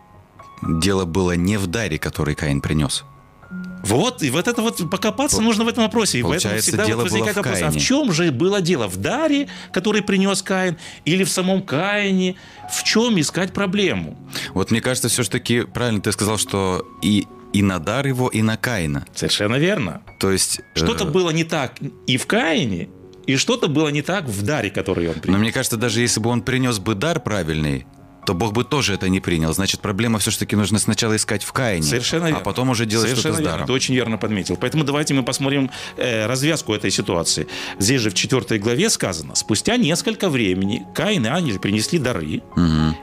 дело 0.82 1.06
было 1.06 1.34
не 1.36 1.58
в 1.58 1.68
даре, 1.68 2.00
который 2.00 2.34
Каин 2.36 2.60
принес. 2.60 3.04
Вот, 3.84 4.24
и 4.24 4.30
вот 4.30 4.48
это 4.48 4.62
вот 4.62 4.90
покопаться 4.90 5.42
нужно 5.42 5.66
в 5.66 5.68
этом 5.68 5.84
вопросе. 5.84 6.20
И 6.20 6.24
поэтому 6.24 6.58
всегда 6.58 6.86
дело 6.86 7.02
вот 7.02 7.12
возникает 7.12 7.36
вопрос, 7.36 7.62
а 7.62 7.70
в 7.70 7.78
чем 7.78 8.14
же 8.14 8.32
было 8.32 8.62
дело? 8.62 8.88
В 8.88 8.96
даре, 8.98 9.50
который 9.74 10.02
принес 10.02 10.42
Каин, 10.42 10.78
или 11.04 11.26
в 11.26 11.30
самом 11.30 11.62
Каине? 11.62 12.36
В 12.72 12.84
чем 12.84 13.20
искать 13.20 13.52
проблему? 13.52 14.18
Вот 14.54 14.72
мне 14.72 14.80
кажется, 14.80 15.10
все-таки 15.10 15.62
правильно 15.62 16.02
ты 16.02 16.14
сказал, 16.14 16.38
что 16.38 16.88
и, 17.02 17.28
и 17.52 17.62
на 17.62 17.80
дар 17.80 18.08
его, 18.08 18.30
и 18.30 18.42
на 18.42 18.56
Каина. 18.56 19.06
Совершенно 19.14 19.58
верно. 19.58 20.02
То 20.20 20.32
есть... 20.32 20.62
Что-то 20.76 21.04
э, 21.04 21.10
было 21.10 21.32
не 21.32 21.44
так 21.44 21.74
и 22.08 22.16
в 22.16 22.26
Каине, 22.26 22.90
и 23.28 23.36
что-то 23.36 23.68
было 23.68 23.90
не 23.90 24.02
так 24.02 24.26
в 24.26 24.42
даре, 24.44 24.70
который 24.70 25.08
он 25.08 25.16
Но 25.16 25.22
принес. 25.22 25.40
мне 25.40 25.52
кажется, 25.52 25.76
даже 25.76 26.00
если 26.00 26.22
бы 26.22 26.30
он 26.30 26.42
принес 26.42 26.80
бы 26.80 26.96
дар 26.96 27.20
правильный, 27.20 27.86
то 28.26 28.34
Бог 28.34 28.54
бы 28.54 28.64
тоже 28.64 28.94
это 28.94 29.10
не 29.10 29.20
принял. 29.20 29.54
Значит, 29.54 29.82
проблема 29.82 30.20
все-таки 30.20 30.56
нужно 30.56 30.80
сначала 30.80 31.16
искать 31.16 31.44
в 31.44 31.52
Каине, 31.52 31.84
Совершенно 31.84 32.26
верно. 32.26 32.40
а 32.40 32.42
потом 32.42 32.70
уже 32.70 32.86
делать 32.86 33.10
Совершенно 33.10 33.36
что-то 33.36 33.50
с 33.50 33.52
даром. 33.52 33.68
Ты 33.68 33.74
очень 33.74 33.96
верно 33.96 34.18
подметил. 34.18 34.56
Поэтому 34.58 34.84
давайте 34.84 35.14
мы 35.14 35.24
посмотрим 35.24 35.70
э, 35.98 36.26
развязку 36.26 36.74
этой 36.74 36.92
ситуации. 36.92 37.48
Здесь 37.80 38.02
же 38.02 38.10
в 38.10 38.14
4 38.14 38.60
главе 38.60 38.90
сказано, 38.90 39.36
спустя 39.36 39.78
несколько 39.78 40.30
времени 40.30 40.86
Каин 40.96 41.26
и 41.26 41.30
Ангел 41.30 41.60
принесли 41.60 42.00
дары. 42.00 42.42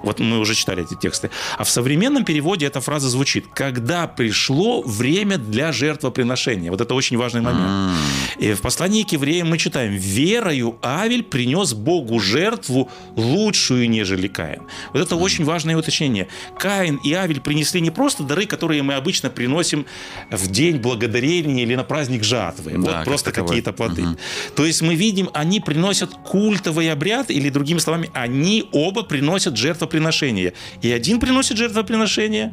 Вот 0.03 0.21
мы 0.21 0.39
уже 0.39 0.55
читали 0.55 0.85
эти 0.85 0.99
тексты. 0.99 1.31
А 1.59 1.65
в 1.65 1.71
современном 1.71 2.25
переводе 2.25 2.67
эта 2.67 2.81
фраза 2.81 3.09
звучит, 3.09 3.47
когда 3.55 4.07
пришло 4.07 4.83
время 4.83 5.39
для 5.39 5.73
жертвоприношения. 5.73 6.71
Вот 6.71 6.81
это 6.81 6.95
очень 6.95 7.17
важный 7.17 7.41
момент. 7.41 7.99
И 8.39 8.53
в 8.53 8.61
послании 8.61 9.03
к 9.03 9.13
евреям 9.13 9.51
мы 9.51 9.59
читаем, 9.59 9.95
верою 9.95 10.79
Авель 10.83 11.23
принес 11.23 11.75
Богу 11.75 12.19
жертву 12.21 12.91
лучшую, 13.17 13.89
нежели 13.91 14.29
Каин. 14.29 14.63
Вот 14.93 15.03
это 15.03 15.10
это 15.11 15.17
очень 15.17 15.45
важное 15.45 15.77
уточнение. 15.77 16.29
Каин 16.57 17.01
и 17.03 17.13
Авель 17.13 17.41
принесли 17.41 17.81
не 17.81 17.91
просто 17.91 18.23
дары, 18.23 18.47
которые 18.47 18.83
мы 18.85 18.95
обычно 18.95 19.29
приносим 19.29 19.85
в 20.31 20.49
день 20.49 20.77
благодарения 20.77 21.65
или 21.65 21.75
на 21.75 21.83
праздник 21.83 22.23
жатвы. 22.23 22.73
Да, 22.73 22.79
вот 22.79 22.91
как 22.91 23.05
просто 23.05 23.33
какие-то 23.33 23.73
плоды. 23.73 24.03
Мгм. 24.03 24.19
То 24.55 24.65
есть 24.65 24.83
мы 24.83 24.95
видим, 24.95 25.29
они 25.35 25.59
приносят 25.59 26.15
культовый 26.15 26.93
обряд, 26.93 27.31
или 27.31 27.51
другими 27.51 27.79
словами, 27.79 28.09
они 28.15 28.69
оба 28.71 29.03
приносят 29.03 29.57
жертвоприношение. 29.57 30.53
И 30.81 30.93
один 30.93 31.19
приносит 31.19 31.57
жертвоприношение, 31.57 32.53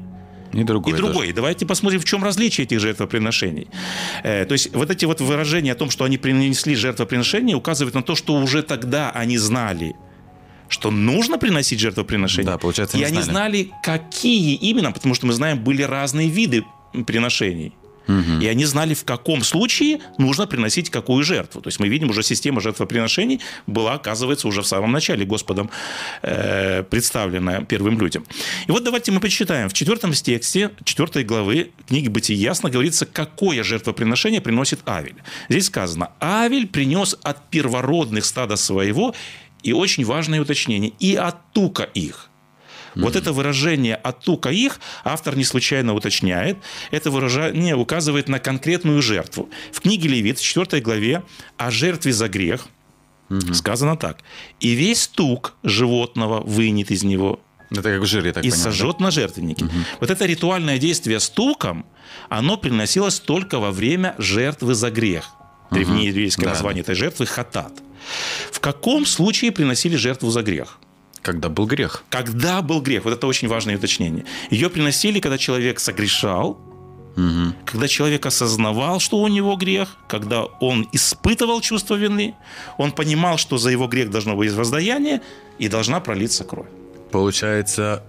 И 0.53 0.63
другой. 0.63 0.93
и 0.93 0.95
другой. 0.95 1.31
Давайте 1.33 1.67
посмотрим, 1.67 1.99
в 1.99 2.05
чем 2.05 2.23
различие 2.23 2.65
этих 2.65 2.79
жертвоприношений. 2.79 3.67
Э, 4.23 4.45
то 4.45 4.53
есть 4.53 4.73
вот 4.73 4.89
эти 4.89 5.05
вот 5.05 5.21
выражения 5.21 5.73
о 5.73 5.75
том, 5.75 5.91
что 5.91 6.05
они 6.05 6.17
принесли 6.17 6.73
жертвоприношение, 6.75 7.55
указывают 7.55 7.93
на 7.93 8.01
то, 8.01 8.15
что 8.15 8.33
уже 8.33 8.63
тогда 8.63 9.11
они 9.11 9.37
знали, 9.37 9.95
что 10.69 10.91
нужно 10.91 11.37
приносить 11.37 11.79
жертвоприношение. 11.79 12.45
Да, 12.45 12.57
получается, 12.57 12.97
И 12.97 13.03
они 13.03 13.17
они 13.17 13.23
знали, 13.23 13.71
какие 13.83 14.55
именно, 14.55 14.91
потому 14.91 15.13
что 15.13 15.25
мы 15.25 15.33
знаем, 15.33 15.63
были 15.63 15.81
разные 15.81 16.29
виды 16.29 16.63
приношений. 17.05 17.73
Мгм. 18.07 18.39
И 18.39 18.47
они 18.47 18.65
знали, 18.65 18.93
в 18.93 19.03
каком 19.03 19.43
случае 19.43 19.99
нужно 20.17 20.47
приносить 20.47 20.89
какую 20.89 21.23
жертву. 21.23 21.61
То 21.61 21.67
есть 21.67 21.79
мы 21.79 21.89
видим, 21.89 22.09
уже 22.09 22.23
система 22.23 22.61
жертвоприношений 22.61 23.41
была, 23.67 23.93
оказывается, 23.95 24.47
уже 24.47 24.61
в 24.61 24.67
самом 24.67 24.91
начале 24.91 25.25
Господом 25.25 25.69
э, 26.21 26.83
представлена 26.83 27.61
первым 27.61 27.99
людям. 27.99 28.25
И 28.67 28.71
вот 28.71 28.83
давайте 28.83 29.11
мы 29.11 29.19
почитаем. 29.19 29.67
В 29.69 29.73
четвертом 29.73 30.13
тексте 30.13 30.71
4 30.83 31.25
главы 31.25 31.71
книги 31.87 32.07
«Бытия» 32.07 32.37
ясно 32.37 32.69
говорится, 32.69 33.05
какое 33.05 33.63
жертвоприношение 33.63 34.41
приносит 34.41 34.79
Авель. 34.87 35.15
Здесь 35.49 35.65
сказано, 35.65 36.11
Авель 36.21 36.67
принес 36.67 37.17
от 37.23 37.49
первородных 37.49 38.23
стада 38.23 38.55
своего, 38.55 39.13
и 39.63 39.73
очень 39.73 40.05
важное 40.05 40.41
уточнение, 40.41 40.93
и 40.99 41.15
от 41.15 41.51
тука 41.53 41.83
их. 41.83 42.29
Вот 42.95 43.15
это 43.15 43.31
выражение 43.31 43.95
«оттука 43.95 44.49
их» 44.49 44.79
автор 45.03 45.35
не 45.35 45.43
случайно 45.43 45.93
уточняет. 45.93 46.57
Это 46.91 47.11
выражение 47.11 47.75
указывает 47.75 48.27
на 48.27 48.39
конкретную 48.39 49.01
жертву. 49.01 49.49
В 49.71 49.81
книге 49.81 50.09
Левит, 50.09 50.39
в 50.39 50.41
4 50.41 50.81
главе, 50.81 51.23
о 51.57 51.69
жертве 51.71 52.11
за 52.11 52.27
грех 52.27 52.67
сказано 53.53 53.97
так. 53.97 54.19
«И 54.59 54.71
весь 54.71 55.07
тук 55.07 55.55
животного 55.63 56.41
вынет 56.41 56.91
из 56.91 57.03
него 57.03 57.39
Это 57.69 57.83
как 57.83 58.05
жир, 58.05 58.25
я 58.25 58.33
так 58.33 58.45
и 58.45 58.49
понимаю, 58.49 58.63
да? 58.63 58.71
сожжет 58.71 58.99
на 58.99 59.11
жертвеннике». 59.11 59.69
Вот 59.99 60.09
это 60.09 60.25
ритуальное 60.25 60.77
действие 60.77 61.19
с 61.19 61.29
туком, 61.29 61.85
оно 62.29 62.57
приносилось 62.57 63.19
только 63.19 63.59
во 63.59 63.71
время 63.71 64.15
жертвы 64.17 64.73
за 64.73 64.89
грех. 64.89 65.29
Древнееврейское 65.71 66.45
Да, 66.45 66.51
название 66.51 66.81
этой 66.81 66.95
жертвы– 66.95 67.25
хатат. 67.27 67.73
В 68.51 68.59
каком 68.59 69.05
случае 69.05 69.51
приносили 69.51 69.95
жертву 69.97 70.29
за 70.29 70.41
грех? 70.41 70.77
Когда 71.21 71.49
был 71.49 71.65
грех. 71.65 72.03
Когда 72.09 72.61
был 72.61 72.81
грех? 72.81 73.03
Вот 73.05 73.13
это 73.13 73.27
очень 73.27 73.47
важное 73.47 73.75
уточнение. 73.77 74.23
Ее 74.49 74.69
приносили, 74.69 75.19
когда 75.19 75.37
человек 75.37 75.79
согрешал, 75.79 76.57
Мгм. 77.17 77.55
когда 77.65 77.87
человек 77.87 78.25
осознавал, 78.25 78.99
что 78.99 79.17
у 79.17 79.27
него 79.27 79.55
грех, 79.55 79.97
когда 80.07 80.43
он 80.45 80.87
испытывал 80.93 81.61
чувство 81.61 81.95
вины, 81.95 82.35
он 82.77 82.91
понимал, 82.91 83.37
что 83.37 83.57
за 83.57 83.71
его 83.71 83.87
грех 83.87 84.09
должно 84.11 84.35
быть 84.35 84.51
воздаяние 84.53 85.21
и 85.59 85.67
должна 85.67 85.99
пролиться 85.99 86.43
кровь. 86.43 86.67
Получается, 87.11 88.03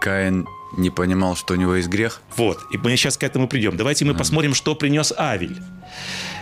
Каин 0.00 0.46
не 0.76 0.90
понимал, 0.90 1.36
что 1.36 1.54
у 1.54 1.56
него 1.56 1.74
есть 1.76 1.88
грех. 1.88 2.20
Вот, 2.36 2.58
и 2.70 2.76
мы 2.76 2.94
сейчас 2.96 3.16
к 3.16 3.22
этому 3.24 3.48
придем. 3.48 3.76
Давайте 3.76 4.04
мы 4.04 4.14
посмотрим, 4.14 4.54
что 4.54 4.74
принес 4.74 5.12
Авель. 5.16 5.56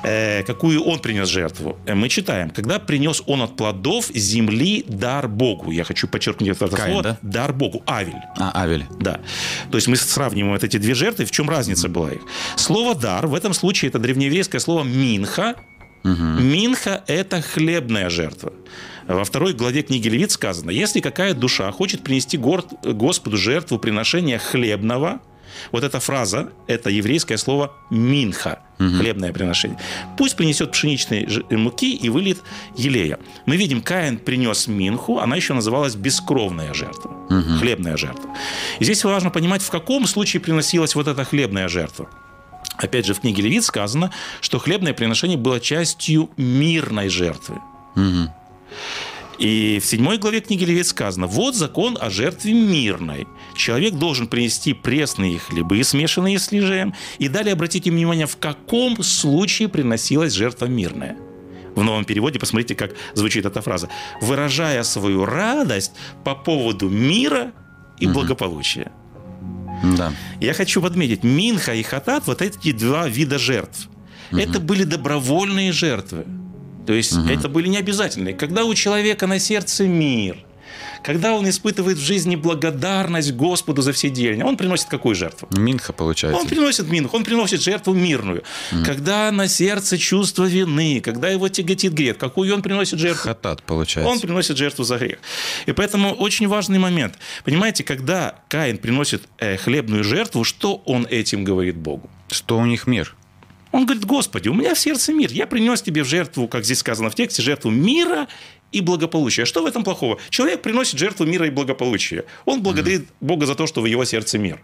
Э, 0.06 0.42
какую 0.44 0.82
он 0.84 1.00
принес 1.00 1.28
жертву. 1.28 1.76
Э, 1.86 1.94
Мы 1.94 2.08
читаем. 2.08 2.50
Когда 2.50 2.78
принес 2.78 3.22
он 3.26 3.42
от 3.42 3.56
плодов 3.56 4.06
земли 4.14 4.84
дар 4.86 5.26
Богу. 5.28 5.72
Я 5.72 5.82
хочу 5.84 6.06
подчеркнуть 6.06 6.50
это 6.50 6.68
Каин, 6.68 6.92
слово. 6.92 7.02
да? 7.02 7.18
Дар 7.22 7.52
Богу. 7.52 7.82
Авель. 7.86 8.14
А, 8.38 8.62
Авель. 8.62 8.86
Да. 9.00 9.20
То 9.70 9.78
есть 9.78 9.88
мы 9.88 9.96
сравниваем 9.96 10.52
вот 10.52 10.62
эти 10.62 10.76
две 10.76 10.94
жертвы. 10.94 11.24
В 11.24 11.30
чем 11.32 11.50
разница 11.50 11.88
была 11.88 12.12
их? 12.12 12.20
Слово 12.56 12.94
«дар» 12.94 13.26
в 13.26 13.34
этом 13.34 13.52
случае 13.52 13.88
это 13.88 13.98
древнееврейское 13.98 14.60
слово 14.60 14.84
«минха». 14.84 15.54
Минха– 16.04 17.02
это 17.08 17.42
хлебная 17.42 18.08
жертва. 18.10 18.52
Во 19.08 19.24
второй 19.24 19.54
главе 19.54 19.82
книги 19.82 20.08
Левит 20.08 20.30
сказано, 20.30 20.70
если 20.70 21.00
какая 21.00 21.34
душа 21.34 21.70
хочет 21.72 22.04
принести 22.04 22.38
Господу 22.38 23.36
жертву 23.36 23.78
приношения 23.80 24.38
хлебного, 24.38 25.20
вот 25.72 25.84
эта 25.84 26.00
фраза– 26.00 26.50
это 26.66 26.90
еврейское 26.90 27.36
слово 27.36 27.72
«минха»– 27.90 28.60
хлебное 28.78 29.32
приношение. 29.32 29.78
Пусть 30.16 30.36
принесет 30.36 30.72
пшеничной 30.72 31.26
ж- 31.28 31.42
муки 31.50 31.94
и 31.94 32.08
выльет 32.08 32.42
елея. 32.76 33.18
Мы 33.46 33.56
видим, 33.56 33.80
Каин 33.80 34.18
принес 34.18 34.66
минху, 34.66 35.18
она 35.18 35.36
еще 35.36 35.54
называлась 35.54 35.94
бескровная 35.94 36.74
жертва, 36.74 37.10
хлебная 37.58 37.96
жертва. 37.96 38.30
И 38.78 38.84
здесь 38.84 39.02
важно 39.04 39.30
понимать, 39.30 39.62
в 39.62 39.70
каком 39.70 40.06
случае 40.06 40.40
приносилась 40.40 40.94
вот 40.94 41.08
эта 41.08 41.24
хлебная 41.24 41.68
жертва. 41.68 42.08
Опять 42.76 43.06
же, 43.06 43.14
в 43.14 43.20
книге 43.20 43.42
Левит 43.42 43.64
сказано, 43.64 44.10
что 44.40 44.58
хлебное 44.58 44.92
приношение 44.92 45.38
было 45.38 45.60
частью 45.60 46.30
мирной 46.36 47.08
жертвы. 47.08 47.56
Мгм. 47.94 48.30
И 49.38 49.80
в 49.82 49.86
седьмой 49.86 50.18
главе 50.18 50.40
книги 50.40 50.64
Левит 50.64 50.86
сказано, 50.86 51.26
вот 51.26 51.54
закон 51.54 51.98
о 52.00 52.10
жертве 52.10 52.52
мирной. 52.52 53.26
Человек 53.56 53.94
должен 53.94 54.26
принести 54.26 54.74
пресные 54.74 55.38
хлебы, 55.38 55.82
смешанные 55.82 56.38
с 56.38 56.52
лежеем. 56.52 56.94
И 57.18 57.28
далее 57.28 57.52
обратите 57.52 57.90
внимание, 57.90 58.26
в 58.26 58.36
каком 58.36 59.02
случае 59.02 59.68
приносилась 59.68 60.32
жертва 60.32 60.66
мирная. 60.66 61.16
В 61.74 61.82
новом 61.82 62.04
переводе 62.04 62.38
посмотрите, 62.38 62.74
как 62.74 62.92
звучит 63.14 63.44
эта 63.44 63.60
фраза. 63.60 63.88
«Выражая 64.20 64.82
свою 64.82 65.24
радость 65.24 65.92
по 66.24 66.34
поводу 66.34 66.88
мира 66.88 67.52
и 67.98 68.06
благополучия». 68.06 68.92
Да. 69.96 70.12
Я 70.40 70.54
хочу 70.54 70.80
подметить, 70.80 71.22
Минха 71.22 71.74
и 71.74 71.82
Хатат, 71.82 72.26
вот 72.26 72.40
эти 72.40 72.72
два 72.72 73.08
вида 73.08 73.38
жертв, 73.38 73.88
это 74.32 74.58
были 74.58 74.84
добровольные 74.84 75.72
жертвы. 75.72 76.24
То 76.86 76.92
есть 76.92 77.12
это 77.28 77.48
были 77.48 77.68
не 77.68 77.78
обязательные. 77.78 78.34
Когда 78.34 78.64
у 78.64 78.74
человека 78.74 79.26
на 79.26 79.38
сердце 79.38 79.86
мир, 79.86 80.38
когда 81.02 81.34
он 81.34 81.48
испытывает 81.48 81.98
в 81.98 82.00
жизни 82.00 82.36
благодарность 82.36 83.32
Господу 83.32 83.82
за 83.82 83.92
все 83.92 84.10
деяния, 84.10 84.44
он 84.44 84.56
приносит 84.56 84.88
какую 84.88 85.14
жертву? 85.14 85.48
Минха, 85.56 85.92
получается. 85.92 86.40
Он 86.40 86.46
приносит 86.46 86.88
минху, 86.88 87.16
он 87.16 87.24
приносит 87.24 87.62
жертву 87.62 87.94
мирную. 87.94 88.42
Когда 88.84 89.30
на 89.30 89.48
сердце 89.48 89.98
чувство 89.98 90.44
вины, 90.44 91.00
когда 91.00 91.28
его 91.28 91.48
тяготит 91.48 91.92
грех, 91.92 92.18
какую 92.18 92.54
он 92.54 92.62
приносит 92.62 92.98
жертву? 92.98 93.22
Хатат, 93.22 93.62
получается. 93.62 94.10
Он 94.10 94.20
приносит 94.20 94.56
жертву 94.56 94.84
за 94.84 94.98
грех. 94.98 95.18
И 95.66 95.72
поэтому 95.72 96.12
очень 96.12 96.48
важный 96.48 96.78
момент. 96.78 97.14
Понимаете, 97.44 97.84
когда 97.84 98.36
Каин 98.48 98.78
приносит 98.78 99.22
э, 99.38 99.56
хлебную 99.56 100.04
жертву, 100.04 100.44
что 100.44 100.82
он 100.86 101.06
этим 101.08 101.44
говорит 101.44 101.76
Богу? 101.76 102.10
Что 102.30 102.58
у 102.58 102.66
них 102.66 102.86
мир? 102.86 103.14
Он 103.76 103.84
говорит, 103.84 104.06
Господи, 104.06 104.48
у 104.48 104.54
меня 104.54 104.74
в 104.74 104.78
сердце 104.78 105.12
мир. 105.12 105.30
Я 105.30 105.46
принес 105.46 105.82
тебе 105.82 106.02
в 106.02 106.06
жертву, 106.06 106.48
как 106.48 106.64
здесь 106.64 106.78
сказано 106.78 107.10
в 107.10 107.14
тексте, 107.14 107.42
жертву 107.42 107.70
мира 107.70 108.26
и 108.72 108.80
благополучия. 108.80 109.44
Что 109.44 109.62
в 109.62 109.66
этом 109.66 109.84
плохого? 109.84 110.18
Человек 110.30 110.62
приносит 110.62 110.98
жертву 110.98 111.26
мира 111.26 111.46
и 111.46 111.50
благополучия. 111.50 112.24
Он 112.46 112.62
благодарит 112.62 113.06
Бога 113.20 113.44
за 113.44 113.54
то, 113.54 113.66
что 113.66 113.82
в 113.82 113.84
его 113.84 114.06
сердце 114.06 114.38
мир. 114.38 114.60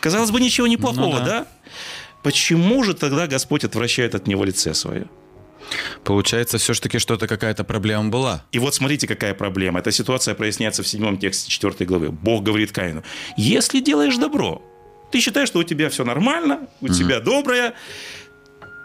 Казалось 0.00 0.30
бы, 0.30 0.40
ничего 0.40 0.68
не 0.68 0.76
плохого, 0.76 1.18
да. 1.18 1.26
да? 1.26 1.46
Почему 2.22 2.84
же 2.84 2.94
тогда 2.94 3.26
Господь 3.26 3.64
отвращает 3.64 4.14
от 4.14 4.28
него 4.28 4.44
лице 4.44 4.72
свое? 4.72 5.08
Получается, 6.04 6.58
все-таки 6.58 6.98
что-то 6.98 7.26
какая-то 7.26 7.64
проблема 7.64 8.08
была. 8.08 8.44
И 8.52 8.60
вот 8.60 8.74
смотрите, 8.76 9.08
какая 9.08 9.34
проблема. 9.34 9.80
Эта 9.80 9.90
ситуация 9.90 10.36
проясняется 10.36 10.84
в 10.84 10.88
седьмом 10.88 11.18
тексте 11.18 11.50
4 11.50 11.86
главы. 11.86 12.10
Бог 12.12 12.44
говорит 12.44 12.70
Каину, 12.70 13.02
если 13.36 13.80
делаешь 13.80 14.16
добро, 14.16 14.62
ты 15.10 15.20
считаешь, 15.20 15.48
что 15.48 15.58
у 15.58 15.62
тебя 15.62 15.88
все 15.88 16.04
нормально, 16.04 16.68
у 16.80 16.88
тебя 16.88 17.20
доброе, 17.20 17.74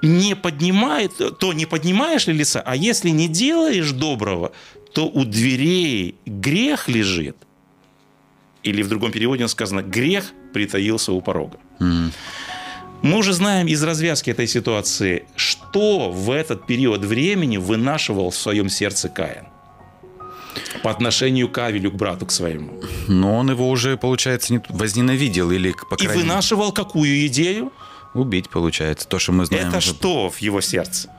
не 0.02 0.36
поднимает, 0.36 1.12
то 1.40 1.54
не 1.54 1.66
поднимаешь 1.66 2.28
ли 2.28 2.34
лица, 2.34 2.62
а 2.66 2.76
если 2.76 3.10
не 3.10 3.28
делаешь 3.28 3.92
доброго, 3.92 4.52
то 4.94 5.08
у 5.08 5.26
дверей 5.26 6.16
грех 6.26 6.88
лежит. 6.88 7.38
Или 8.64 8.82
в 8.82 8.90
другом 8.90 9.12
переводе 9.12 9.48
сказано, 9.48 9.82
грех 9.82 10.32
притаился 10.54 11.12
у 11.12 11.22
порога. 11.22 11.58
Мгм. 11.80 12.12
Мы 13.02 13.18
уже 13.18 13.34
знаем 13.34 13.68
из 13.68 13.84
развязки 13.84 14.32
этой 14.32 14.48
ситуации, 14.48 15.26
что 15.36 16.10
в 16.12 16.32
этот 16.32 16.66
период 16.66 17.06
времени 17.06 17.58
вынашивал 17.58 18.32
в 18.32 18.36
своем 18.36 18.70
сердце 18.70 19.10
Каин 19.10 19.46
по 20.84 20.92
отношению 20.92 21.50
к 21.50 21.58
Авелю, 21.58 21.92
к 21.92 21.96
брату 21.96 22.26
к 22.26 22.32
своему. 22.32 22.82
Но 23.08 23.36
он 23.38 23.50
его 23.50 23.70
уже, 23.70 23.98
получается, 23.98 24.54
не 24.54 24.62
возненавидел 24.70 25.52
или, 25.52 25.74
по 25.90 25.96
И 25.96 25.98
крайней 25.98 26.14
мере, 26.16 26.22
вынашивал 26.30 26.72
какую 26.72 27.26
идею? 27.28 27.72
убить, 28.14 28.50
получается. 28.50 29.08
То, 29.08 29.20
что 29.20 29.34
мы 29.34 29.46
знаем. 29.46 29.68
Это 29.68 29.78
уже. 29.80 29.90
что 29.90 30.30
в 30.30 30.38
его 30.38 30.62
сердце? 30.62 31.10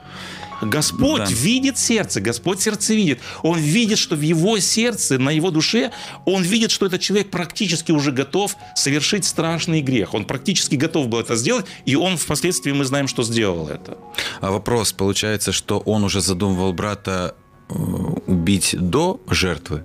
Господь 0.63 1.19
Да. 1.19 1.27
видит 1.31 1.77
сердце, 1.79 2.21
Господь 2.23 2.61
сердце 2.61 2.95
видит. 2.95 3.21
Он 3.43 3.59
видит, 3.59 3.99
что 3.99 4.17
в 4.17 4.23
его 4.23 4.59
сердце, 4.59 5.19
на 5.19 5.29
его 5.31 5.51
душе, 5.51 5.93
он 6.25 6.43
видит, 6.43 6.71
что 6.71 6.87
этот 6.87 7.03
человек 7.03 7.31
практически 7.31 7.93
уже 7.93 8.11
готов 8.13 8.57
совершить 8.75 9.27
страшный 9.27 9.83
грех. 9.83 10.15
Он 10.15 10.25
практически 10.25 10.77
готов 10.77 11.09
был 11.09 11.19
это 11.21 11.37
сделать, 11.37 11.67
и 11.85 11.95
он 11.95 12.17
впоследствии, 12.17 12.73
мы 12.73 12.87
знаем, 12.87 13.07
что 13.09 13.23
сделал 13.23 13.69
это. 13.69 13.99
А 14.41 14.51
вопрос, 14.51 14.95
получается, 14.95 15.53
что 15.53 15.79
он 15.81 16.05
уже 16.05 16.23
задумывал 16.23 16.73
брата 16.73 17.35
убить 17.69 18.75
до 18.79 19.21
жертвы? 19.29 19.85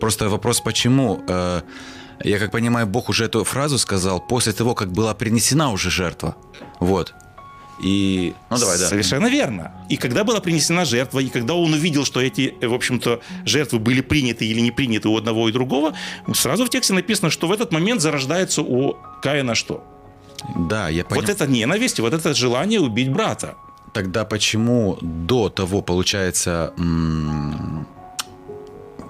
Просто 0.00 0.28
вопрос, 0.28 0.60
почему? 0.60 1.22
Э, 1.28 1.62
я 2.24 2.38
как 2.38 2.50
понимаю, 2.50 2.86
Бог 2.86 3.08
уже 3.08 3.24
эту 3.24 3.44
фразу 3.44 3.78
сказал 3.78 4.20
после 4.20 4.52
того, 4.52 4.74
как 4.74 4.92
была 4.92 5.14
принесена 5.14 5.70
уже 5.70 5.90
жертва. 5.90 6.36
Вот. 6.80 7.14
И... 7.82 8.34
Ну, 8.50 8.58
давай, 8.58 8.78
да. 8.78 8.88
Совершенно 8.88 9.26
верно. 9.26 9.72
И 9.90 9.96
когда 9.96 10.24
была 10.24 10.40
принесена 10.40 10.84
жертва, 10.84 11.20
и 11.20 11.28
когда 11.28 11.54
он 11.54 11.74
увидел, 11.74 12.04
что 12.04 12.20
эти, 12.20 12.54
в 12.62 12.72
общем-то, 12.72 13.20
жертвы 13.44 13.78
были 13.78 14.00
приняты 14.00 14.46
или 14.46 14.60
не 14.60 14.70
приняты 14.70 15.08
у 15.08 15.16
одного 15.16 15.48
и 15.48 15.52
другого, 15.52 15.94
сразу 16.34 16.64
в 16.64 16.70
тексте 16.70 16.94
написано, 16.94 17.30
что 17.30 17.46
в 17.48 17.52
этот 17.52 17.72
момент 17.72 18.00
зарождается 18.00 18.62
у 18.62 18.96
Каина 19.22 19.54
что? 19.54 19.84
Да, 20.56 20.88
я 20.88 21.04
понял. 21.04 21.20
Вот 21.20 21.30
это 21.30 21.46
ненависть, 21.46 22.00
вот 22.00 22.14
это 22.14 22.34
желание 22.34 22.80
убить 22.80 23.10
брата. 23.10 23.56
Тогда 23.92 24.24
почему 24.24 24.98
до 25.00 25.48
того, 25.48 25.80
получается, 25.82 26.72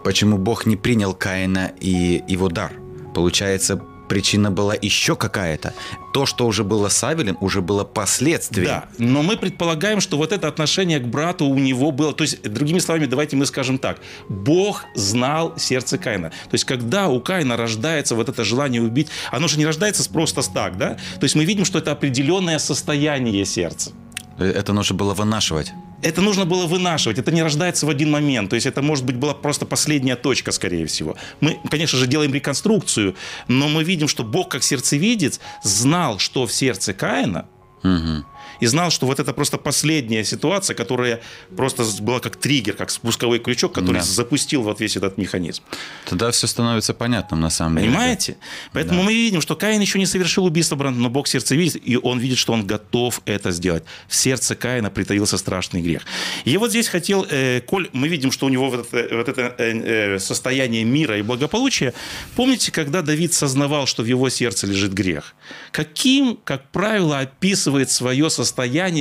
почему 0.04 0.38
Бог 0.38 0.66
не 0.66 0.76
принял 0.76 1.12
Каина 1.14 1.72
и 1.80 2.22
его 2.28 2.48
дар? 2.48 2.72
Получается, 3.14 3.82
причина 4.08 4.50
была 4.50 4.74
еще 4.80 5.16
какая-то. 5.16 5.74
То, 6.14 6.26
что 6.26 6.46
уже 6.46 6.64
было 6.64 6.88
с 6.88 7.02
Авелем, 7.02 7.36
уже 7.40 7.60
было 7.60 7.84
последствием. 7.84 8.66
Да, 8.66 8.84
но 8.98 9.22
мы 9.22 9.36
предполагаем, 9.36 10.00
что 10.00 10.16
вот 10.16 10.32
это 10.32 10.48
отношение 10.48 11.00
к 11.00 11.06
брату 11.06 11.46
у 11.46 11.58
него 11.58 11.90
было... 11.90 12.12
То 12.12 12.22
есть, 12.22 12.42
другими 12.42 12.78
словами, 12.78 13.06
давайте 13.06 13.36
мы 13.36 13.46
скажем 13.46 13.78
так. 13.78 13.98
Бог 14.28 14.84
знал 14.94 15.54
сердце 15.58 15.98
Каина. 15.98 16.30
То 16.30 16.54
есть, 16.54 16.64
когда 16.64 17.08
у 17.08 17.20
Каина 17.20 17.56
рождается 17.56 18.14
вот 18.14 18.28
это 18.28 18.44
желание 18.44 18.80
убить, 18.80 19.08
оно 19.32 19.48
же 19.48 19.58
не 19.58 19.66
рождается 19.66 20.08
просто 20.10 20.42
так, 20.52 20.78
да? 20.78 20.96
То 21.18 21.24
есть, 21.24 21.34
мы 21.34 21.44
видим, 21.44 21.64
что 21.64 21.78
это 21.78 21.92
определенное 21.92 22.58
состояние 22.58 23.44
сердца. 23.44 23.90
Это 24.38 24.72
нужно 24.72 24.96
было 24.96 25.14
вынашивать. 25.14 25.72
Это 26.02 26.20
нужно 26.20 26.44
было 26.44 26.66
вынашивать, 26.66 27.18
это 27.18 27.32
не 27.32 27.42
рождается 27.42 27.86
в 27.86 27.90
один 27.90 28.10
момент. 28.10 28.50
То 28.50 28.56
есть 28.56 28.66
это, 28.66 28.82
может 28.82 29.04
быть, 29.04 29.16
была 29.16 29.32
просто 29.32 29.64
последняя 29.64 30.14
точка, 30.14 30.52
скорее 30.52 30.84
всего. 30.86 31.16
Мы, 31.40 31.58
конечно 31.70 31.98
же, 31.98 32.06
делаем 32.06 32.34
реконструкцию, 32.34 33.16
но 33.48 33.68
мы 33.68 33.82
видим, 33.82 34.06
что 34.06 34.22
Бог, 34.22 34.50
как 34.50 34.62
сердцевидец, 34.62 35.40
знал, 35.62 36.18
что 36.18 36.46
в 36.46 36.52
сердце 36.52 36.92
Каина, 36.92 37.46
Мгм. 37.82 38.26
И 38.60 38.66
знал, 38.66 38.90
что 38.90 39.06
вот 39.06 39.20
это 39.20 39.32
просто 39.32 39.58
последняя 39.58 40.24
ситуация, 40.24 40.74
которая 40.74 41.20
просто 41.56 41.84
была 42.00 42.20
как 42.20 42.36
триггер, 42.36 42.74
как 42.74 42.90
спусковой 42.90 43.38
крючок, 43.38 43.72
который 43.74 43.96
Да. 43.96 44.02
запустил 44.02 44.62
вот 44.62 44.80
весь 44.80 44.96
этот 44.96 45.18
механизм. 45.18 45.62
Тогда 46.08 46.30
все 46.30 46.46
становится 46.46 46.94
понятным 46.94 47.40
на 47.40 47.50
самом 47.50 47.76
деле. 47.76 47.88
Понимаете? 47.88 48.36
Поэтому 48.72 49.02
мы 49.02 49.12
видим, 49.14 49.40
что 49.40 49.56
Каин 49.56 49.80
еще 49.80 49.98
не 49.98 50.06
совершил 50.06 50.44
убийство 50.44 50.76
брата, 50.76 50.96
но 50.96 51.10
Бог 51.10 51.28
сердце 51.28 51.54
видит, 51.54 51.80
и 51.84 51.96
он 51.96 52.18
видит, 52.18 52.38
что 52.38 52.52
он 52.52 52.66
готов 52.66 53.20
это 53.26 53.50
сделать. 53.52 53.84
В 54.08 54.14
сердце 54.14 54.54
Каина 54.54 54.90
притаился 54.90 55.38
страшный 55.38 55.82
грех. 55.82 56.02
И 56.44 56.56
вот 56.56 56.70
здесь 56.70 56.88
хотел, 56.88 57.26
э, 57.30 57.60
коль 57.60 57.88
мы 57.92 58.08
видим, 58.08 58.32
что 58.32 58.46
у 58.46 58.48
него 58.48 58.70
вот 58.70 58.92
это, 58.92 59.16
вот 59.16 59.28
это 59.28 59.54
э, 59.58 60.14
э, 60.14 60.18
состояние 60.18 60.84
мира 60.84 61.18
и 61.18 61.22
благополучия, 61.22 61.92
помните, 62.36 62.72
когда 62.72 63.02
Давид 63.02 63.32
сознавал, 63.32 63.86
что 63.86 64.02
в 64.02 64.06
его 64.06 64.28
сердце 64.30 64.66
лежит 64.66 64.92
грех? 64.92 65.34
Каким, 65.72 66.38
как 66.44 66.70
правило, 66.70 67.18
описывает 67.20 67.90
свое 67.90 68.30
состояние 68.30 68.45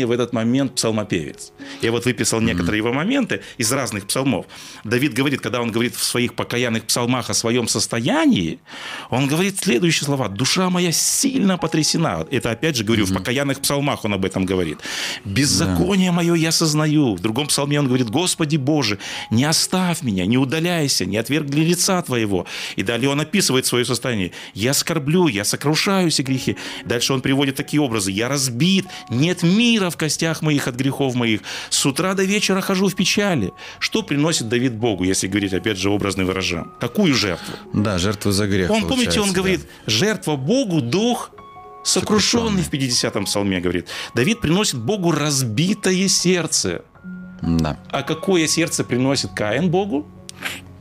в 0.05 0.11
этот 0.11 0.33
момент 0.33 0.75
псалмопевец? 0.75 1.51
Я 1.81 1.91
вот 1.91 2.05
выписал 2.05 2.41
некоторые 2.41 2.77
его 2.77 2.93
моменты 2.93 3.41
из 3.57 3.71
разных 3.71 4.07
псалмов. 4.07 4.45
Давид 4.83 5.13
говорит, 5.13 5.41
когда 5.41 5.61
он 5.61 5.71
говорит 5.71 5.95
в 5.95 6.03
своих 6.03 6.33
покаянных 6.35 6.85
псалмах 6.85 7.29
о 7.29 7.33
своем 7.33 7.67
состоянии, 7.67 8.59
он 9.09 9.27
говорит 9.27 9.59
следующие 9.59 10.05
слова. 10.05 10.29
«Душа 10.29 10.69
моя 10.69 10.91
сильно 10.91 11.57
потрясена». 11.57 12.25
Это, 12.31 12.51
опять 12.51 12.75
же, 12.75 12.83
говорю, 12.83 13.05
в 13.05 13.13
покаянных 13.13 13.59
псалмах 13.61 14.05
он 14.05 14.13
об 14.13 14.25
этом 14.25 14.45
говорит. 14.45 14.79
«Беззаконие 15.25 16.11
мое 16.11 16.35
я 16.35 16.51
сознаю». 16.51 17.15
В 17.15 17.19
другом 17.19 17.47
псалме 17.47 17.79
он 17.79 17.87
говорит, 17.87 18.09
«Господи 18.09 18.57
Боже, 18.57 18.99
не 19.31 19.43
оставь 19.43 20.01
меня, 20.01 20.25
не 20.25 20.37
удаляйся, 20.37 21.05
не 21.05 21.17
отвергли 21.17 21.61
лица 21.61 22.01
Твоего». 22.01 22.45
И 22.75 22.83
далее 22.83 23.09
он 23.09 23.19
описывает 23.21 23.65
свое 23.65 23.85
состояние. 23.85 24.31
«Я 24.53 24.73
скорблю, 24.73 25.27
я 25.27 25.43
сокрушаюсь 25.43 26.19
и 26.19 26.23
грехи». 26.23 26.57
Дальше 26.85 27.13
он 27.13 27.21
приводит 27.21 27.55
такие 27.55 27.81
образы. 27.81 28.11
«Я 28.11 28.29
разбит, 28.29 28.85
нет 29.09 29.34
мира 29.43 29.89
в 29.89 29.97
костях 29.97 30.41
моих 30.41 30.67
от 30.67 30.75
грехов 30.75 31.15
моих. 31.15 31.41
С 31.69 31.85
утра 31.85 32.13
до 32.13 32.23
вечера 32.23 32.61
хожу 32.61 32.87
в 32.87 32.95
печали». 32.95 33.51
Что 33.79 34.03
приносит 34.03 34.49
Давид 34.49 34.73
Богу, 34.73 35.03
если 35.03 35.27
говорить, 35.27 35.53
опять 35.53 35.77
же, 35.77 35.89
образно 35.89 36.25
выражаем? 36.25 36.71
Какую 36.79 37.13
жертву? 37.13 37.53
Да, 37.73 37.97
жертву 37.97 38.31
за 38.31 38.47
грех. 38.47 38.69
Он, 38.71 38.87
помните, 38.87 39.19
он 39.19 39.31
говорит, 39.31 39.61
да. 39.61 39.91
жертва 39.91 40.35
Богу, 40.35 40.81
дух 40.81 41.31
сокрушенный 41.83 42.63
в 42.63 42.71
50-м 42.71 43.25
псалме, 43.25 43.59
говорит. 43.59 43.87
Давид 44.15 44.41
приносит 44.41 44.79
Богу 44.79 45.11
разбитое 45.11 46.07
сердце. 46.07 46.83
Да, 47.41 47.77
А 47.91 48.01
какое 48.01 48.47
сердце 48.47 48.83
приносит 48.83 49.31
Каин 49.35 49.69
Богу? 49.69 50.07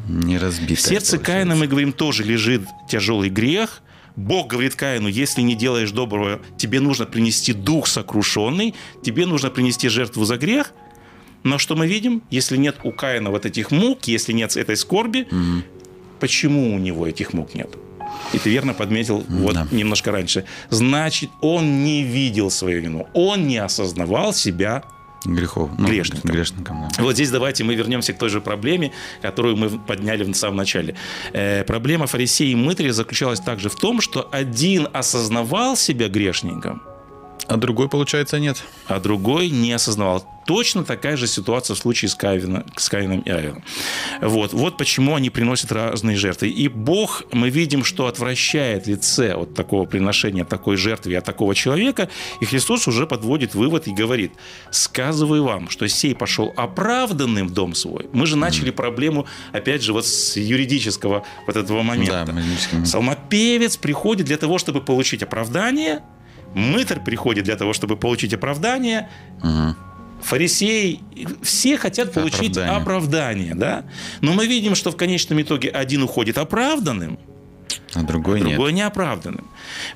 не 0.09 0.39
разбитое. 0.39 0.77
В 0.77 0.81
сердце 0.81 1.19
Каина, 1.19 1.55
мы 1.55 1.67
говорим, 1.67 1.93
тоже 1.93 2.25
лежит 2.25 2.63
тяжелый 2.89 3.31
грех. 3.31 3.81
Бог 4.17 4.47
говорит 4.49 4.77
Каину, 4.77 5.09
если 5.09 5.43
не 5.43 5.55
делаешь 5.57 5.91
доброго, 5.91 6.41
тебе 6.57 6.81
нужно 6.81 7.05
принести 7.07 7.53
дух 7.53 7.87
сокрушенный, 7.89 8.75
тебе 9.03 9.27
нужно 9.27 9.51
принести 9.51 9.89
жертву 9.89 10.25
за 10.25 10.37
грех. 10.37 10.73
Но 11.43 11.59
что 11.59 11.75
мы 11.77 11.87
видим? 11.87 12.23
Если 12.31 12.57
нет 12.57 12.77
у 12.85 12.93
Каина 12.93 13.31
вот 13.31 13.45
этих 13.45 13.71
мук, 13.71 14.05
если 14.05 14.33
нет 14.33 14.57
этой 14.57 14.77
скорби, 14.77 15.27
почему 16.21 16.75
у 16.75 16.79
него 16.79 17.07
этих 17.07 17.33
мук 17.33 17.55
нет? 17.55 17.69
И 18.33 18.39
ты 18.39 18.51
верно 18.51 18.73
подметил 18.75 19.25
вот 19.29 19.55
Да. 19.55 19.67
немножко 19.73 20.13
раньше. 20.13 20.45
Значит, 20.71 21.31
он 21.43 21.85
не 21.85 22.05
видел 22.05 22.51
свою 22.51 22.81
вину. 22.81 23.09
Он 23.13 23.47
не 23.49 23.59
осознавал 23.59 24.33
себя 24.33 24.85
Грехов. 25.25 25.71
Ну, 25.79 25.89
Грешником. 25.89 26.31
Грешником, 26.31 26.89
да. 26.97 27.03
вот 27.03 27.15
здесь 27.15 27.31
давайте 27.31 27.65
мы 27.65 27.75
вернемся 27.75 28.13
к 28.13 28.19
той 28.19 28.29
же 28.29 28.41
проблеме, 28.41 28.93
которую 29.23 29.57
мы 29.57 29.71
подняли 29.71 30.25
в 30.25 30.35
самом 30.35 30.57
начале. 30.57 30.95
Э, 31.33 31.65
проблема 31.65 32.07
фарисея 32.07 32.51
и 32.51 32.55
мытаря 32.55 32.93
заключалась 32.93 33.41
также 33.41 33.69
в 33.69 33.77
том, 33.77 34.01
что 34.01 34.29
один 34.31 34.89
осознавал 34.93 35.77
себя 35.77 36.09
грешником, 36.09 36.83
А 37.47 37.57
другой, 37.57 37.89
получается, 37.89 38.39
нет. 38.39 38.63
а 38.87 39.01
другой 39.01 39.51
не 39.51 39.73
осознавал. 39.73 40.27
Точно 40.47 40.85
такая 40.85 41.17
же 41.17 41.27
ситуация 41.27 41.75
в 41.75 41.79
случае 41.79 42.11
с, 42.11 42.15
Каином, 42.15 42.65
с 42.77 42.89
Каином 42.91 43.21
и 43.21 43.31
Авелом. 43.31 43.65
Вот. 44.21 44.53
вот 44.53 44.77
почему 44.77 45.15
они 45.15 45.31
приносят 45.31 45.73
разные 45.73 46.17
жертвы. 46.17 46.49
И 46.49 46.69
Бог, 46.69 47.23
мы 47.33 47.49
видим, 47.49 47.83
что 47.83 48.07
отвращает 48.07 48.87
лице 48.87 49.33
от 49.33 49.55
такого 49.55 49.87
приношения, 49.87 50.43
от 50.43 50.49
такой 50.49 50.77
жертвы, 50.77 51.17
от 51.17 51.25
такого 51.25 51.55
человека. 51.55 52.11
И 52.41 52.45
Христос 52.45 52.87
уже 52.87 53.07
подводит 53.07 53.55
вывод 53.55 53.87
и 53.87 53.95
говорит, 53.95 54.33
сказываю 54.71 55.45
вам, 55.45 55.71
что 55.71 55.89
сей 55.89 56.15
пошел 56.15 56.53
оправданным 56.57 57.49
в 57.49 57.53
дом 57.53 57.75
свой. 57.75 58.07
Мы 58.13 58.27
же 58.27 58.37
начали 58.37 58.71
проблему, 58.71 59.27
опять 59.53 59.83
же, 59.83 59.95
вот 59.95 60.07
с 60.07 60.37
юридического 60.37 61.25
вот 61.47 61.57
этого 61.57 61.83
момента. 61.83 62.27
Да. 62.27 62.83
Псалмопевец 62.83 63.79
приходит 63.79 64.27
для 64.27 64.37
того, 64.37 64.59
чтобы 64.59 64.83
получить 64.83 65.23
оправдание, 65.23 66.03
мытарь 66.55 67.01
приходит 67.05 67.45
для 67.45 67.57
того, 67.57 67.73
чтобы 67.73 67.97
получить 67.97 68.33
оправдание, 68.35 69.09
Мгм. 69.43 69.77
фарисеи, 70.23 71.01
все 71.43 71.77
хотят 71.77 72.13
получить 72.13 72.57
оправдание. 72.57 72.77
Оправдание. 72.83 73.55
да? 73.55 73.85
Но 74.21 74.33
мы 74.33 74.47
видим, 74.47 74.75
что 74.75 74.91
в 74.91 74.97
конечном 74.97 75.41
итоге 75.43 75.69
один 75.69 76.03
уходит 76.03 76.39
оправданным, 76.39 77.19
А 77.95 78.03
другой, 78.03 78.41
другой 78.41 78.73
нет. 78.73 78.85
неоправданным. 78.85 79.47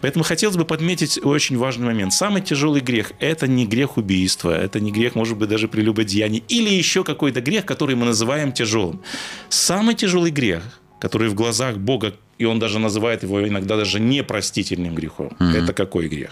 Поэтому 0.02 0.24
хотелось 0.24 0.56
бы 0.56 0.64
подметить 0.64 1.18
очень 1.24 1.56
важный 1.58 1.86
момент. 1.86 2.12
Самый 2.12 2.42
тяжелый 2.42 2.80
грех– 2.80 3.12
это 3.20 3.46
не 3.48 3.66
грех 3.66 3.96
убийства, 3.96 4.50
это 4.50 4.80
не 4.80 4.92
грех, 4.92 5.14
может 5.14 5.36
быть, 5.38 5.48
даже 5.48 5.66
прелюбодеяния, 5.68 6.42
или 6.48 6.68
еще 6.70 7.02
какой-то 7.04 7.40
грех, 7.40 7.64
который 7.64 7.94
мы 7.96 8.04
называем 8.06 8.52
тяжелым. 8.52 9.00
Самый 9.48 9.94
тяжелый 9.94 10.30
грех, 10.30 10.62
который 11.00 11.28
в 11.28 11.34
глазах 11.34 11.76
Бога, 11.78 12.12
и 12.38 12.44
он 12.44 12.58
даже 12.58 12.78
называет 12.78 13.22
его 13.24 13.46
иногда 13.48 13.76
даже 13.76 13.98
непростительным 14.00 14.94
грехом, 14.94 15.30
это 15.40 15.72
какой 15.72 16.08
грех? 16.08 16.30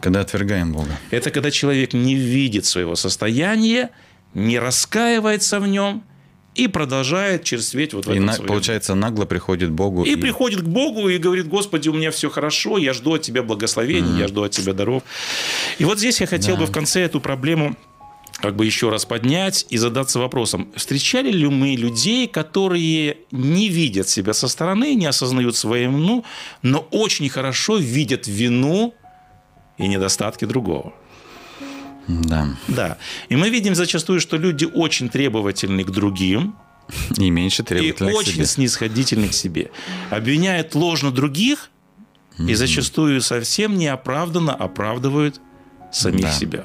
Когда 0.00 0.20
отвергаем 0.20 0.72
Бога. 0.72 0.98
Это 1.10 1.30
когда 1.30 1.50
человек 1.50 1.92
не 1.92 2.14
видит 2.14 2.64
своего 2.64 2.94
состояния, 2.96 3.90
не 4.34 4.58
раскаивается 4.58 5.60
в 5.60 5.66
нем 5.68 6.02
и 6.54 6.66
продолжает 6.68 7.44
черстветь 7.44 7.94
вот 7.94 8.06
в 8.06 8.08
И, 8.10 8.14
этом 8.14 8.26
на- 8.26 8.32
своем. 8.32 8.48
получается, 8.48 8.94
нагло 8.94 9.24
приходит 9.24 9.70
к 9.70 9.72
Богу. 9.72 10.04
И 10.04 10.16
приходит 10.16 10.62
к 10.62 10.66
Богу 10.66 11.08
и 11.08 11.18
говорит, 11.18 11.48
Господи, 11.48 11.88
у 11.88 11.92
меня 11.92 12.10
все 12.10 12.30
хорошо, 12.30 12.78
я 12.78 12.92
жду 12.92 13.14
от 13.14 13.22
Тебя 13.22 13.42
благословений, 13.42 14.18
я 14.18 14.26
жду 14.28 14.42
от 14.42 14.52
Тебя 14.52 14.72
даров. 14.72 15.02
И 15.78 15.84
вот 15.84 15.98
здесь 15.98 16.20
я 16.20 16.26
хотел 16.26 16.56
Да. 16.56 16.62
бы 16.62 16.66
в 16.66 16.72
конце 16.72 17.02
эту 17.02 17.20
проблему 17.20 17.76
как 18.40 18.56
бы 18.56 18.64
еще 18.64 18.88
раз 18.88 19.04
поднять 19.04 19.66
и 19.68 19.76
задаться 19.76 20.18
вопросом, 20.18 20.72
встречали 20.74 21.30
ли 21.30 21.46
мы 21.46 21.74
людей, 21.76 22.26
которые 22.26 23.18
не 23.30 23.68
видят 23.68 24.08
себя 24.08 24.32
со 24.32 24.48
стороны, 24.48 24.94
не 24.94 25.04
осознают 25.04 25.56
свою 25.56 25.90
вину, 25.92 26.24
но 26.62 26.78
очень 26.90 27.28
хорошо 27.28 27.76
видят 27.76 28.26
вину 28.26 28.94
и 29.84 29.88
недостатки 29.88 30.44
другого? 30.44 30.92
Да. 32.08 32.48
Да. 32.68 32.96
И 33.28 33.36
мы 33.36 33.50
видим 33.50 33.74
зачастую, 33.74 34.20
что 34.20 34.36
люди 34.36 34.64
очень 34.64 35.08
требовательны 35.08 35.84
к 35.84 35.90
другим 35.90 36.54
И 37.18 37.30
меньше 37.30 37.62
и 37.62 37.64
требовательны 37.64 38.12
к 38.12 38.16
очень 38.16 38.32
себе. 38.34 38.46
снисходительны 38.46 39.28
к 39.28 39.32
себе. 39.32 39.70
Обвиняют 40.10 40.74
ложно 40.74 41.10
других 41.10 41.70
и 42.38 42.54
зачастую 42.54 43.20
совсем 43.20 43.76
неоправданно 43.76 44.54
оправдывают 44.54 45.40
самих 45.92 46.22
Да. 46.22 46.32
себя. 46.32 46.64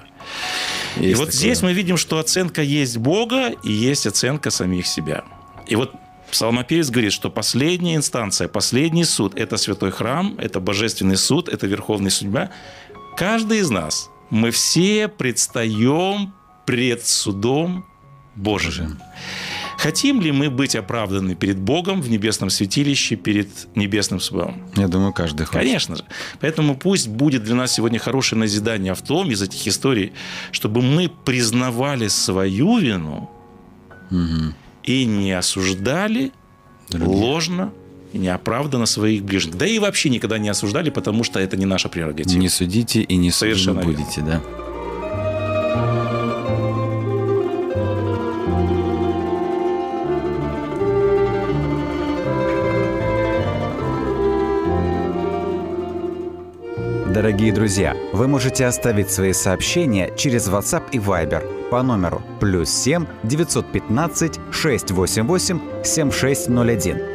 И 0.97 1.07
Есть 1.07 1.17
вот 1.19 1.25
такое. 1.25 1.39
здесь 1.39 1.61
мы 1.61 1.73
видим, 1.73 1.97
что 1.97 2.17
оценка 2.17 2.61
есть 2.63 2.97
Бога 2.97 3.49
и 3.63 3.71
есть 3.71 4.07
оценка 4.07 4.49
самих 4.49 4.87
себя. 4.87 5.23
И 5.67 5.75
вот 5.75 5.91
Псалмопевец 6.31 6.89
говорит, 6.89 7.13
что 7.13 7.29
последняя 7.29 7.95
инстанция, 7.95 8.47
последний 8.47 9.03
суд– 9.05 9.33
это 9.35 9.57
святой 9.57 9.91
храм, 9.91 10.35
это 10.39 10.59
божественный 10.59 11.17
суд, 11.17 11.49
это 11.49 11.67
верховная 11.67 12.09
судьба. 12.09 12.49
Каждый 13.17 13.59
из 13.59 13.69
нас, 13.69 14.09
мы 14.29 14.51
все 14.51 15.07
предстаем 15.07 16.33
пред 16.65 17.05
судом 17.05 17.85
Божьим. 18.35 18.99
Хотим 19.77 20.19
ли 20.19 20.31
мы 20.31 20.49
быть 20.49 20.75
оправданы 20.75 21.35
перед 21.35 21.57
Богом 21.57 22.01
в 22.01 22.09
небесном 22.09 22.49
святилище, 22.49 23.15
перед 23.15 23.49
небесным 23.75 24.19
судом? 24.19 24.61
Я 24.75 24.87
думаю, 24.87 25.13
каждый 25.13 25.45
хочет. 25.45 25.61
Конечно 25.61 25.95
же. 25.95 26.03
Поэтому 26.41 26.75
пусть 26.75 27.07
будет 27.07 27.43
для 27.43 27.55
нас 27.55 27.73
сегодня 27.73 27.99
хорошее 27.99 28.39
назидание 28.39 28.93
в 28.93 29.01
том, 29.01 29.31
из 29.31 29.41
этих 29.41 29.65
историй, 29.67 30.11
чтобы 30.51 30.81
мы 30.81 31.07
признавали 31.07 32.09
свою 32.09 32.79
вину 32.79 33.29
и 34.83 35.05
не 35.05 35.31
осуждали 35.31 36.31
Других. 36.89 37.07
ложно 37.07 37.73
и 38.15 38.17
неоправданно 38.17 38.85
своих 38.85 39.23
ближних. 39.23 39.57
Да 39.57 39.67
и 39.67 39.77
вообще 39.77 40.09
никогда 40.09 40.37
не 40.37 40.47
осуждали, 40.47 40.89
потому 40.89 41.23
что 41.25 41.39
это 41.39 41.57
не 41.57 41.65
наша 41.65 41.89
прерогатива. 41.89 42.39
Не 42.39 42.49
судите 42.49 43.01
и 43.01 43.17
не 43.17 43.29
Совершенно 43.29 43.79
верно. 43.79 43.91
будете, 43.91 44.21
да. 44.21 44.41
Дорогие 57.13 57.53
друзья, 57.53 57.95
вы 58.13 58.27
можете 58.27 58.65
оставить 58.65 59.09
свои 59.09 59.33
сообщения 59.33 60.11
через 60.17 60.47
WhatsApp 60.47 60.83
и 60.91 60.97
Viber 60.99 61.69
по 61.69 61.81
номеру 61.81 62.21
плюс 62.39 62.69
7 62.69 63.05
915 63.23 64.39
688 64.51 65.59
7601 65.83 67.14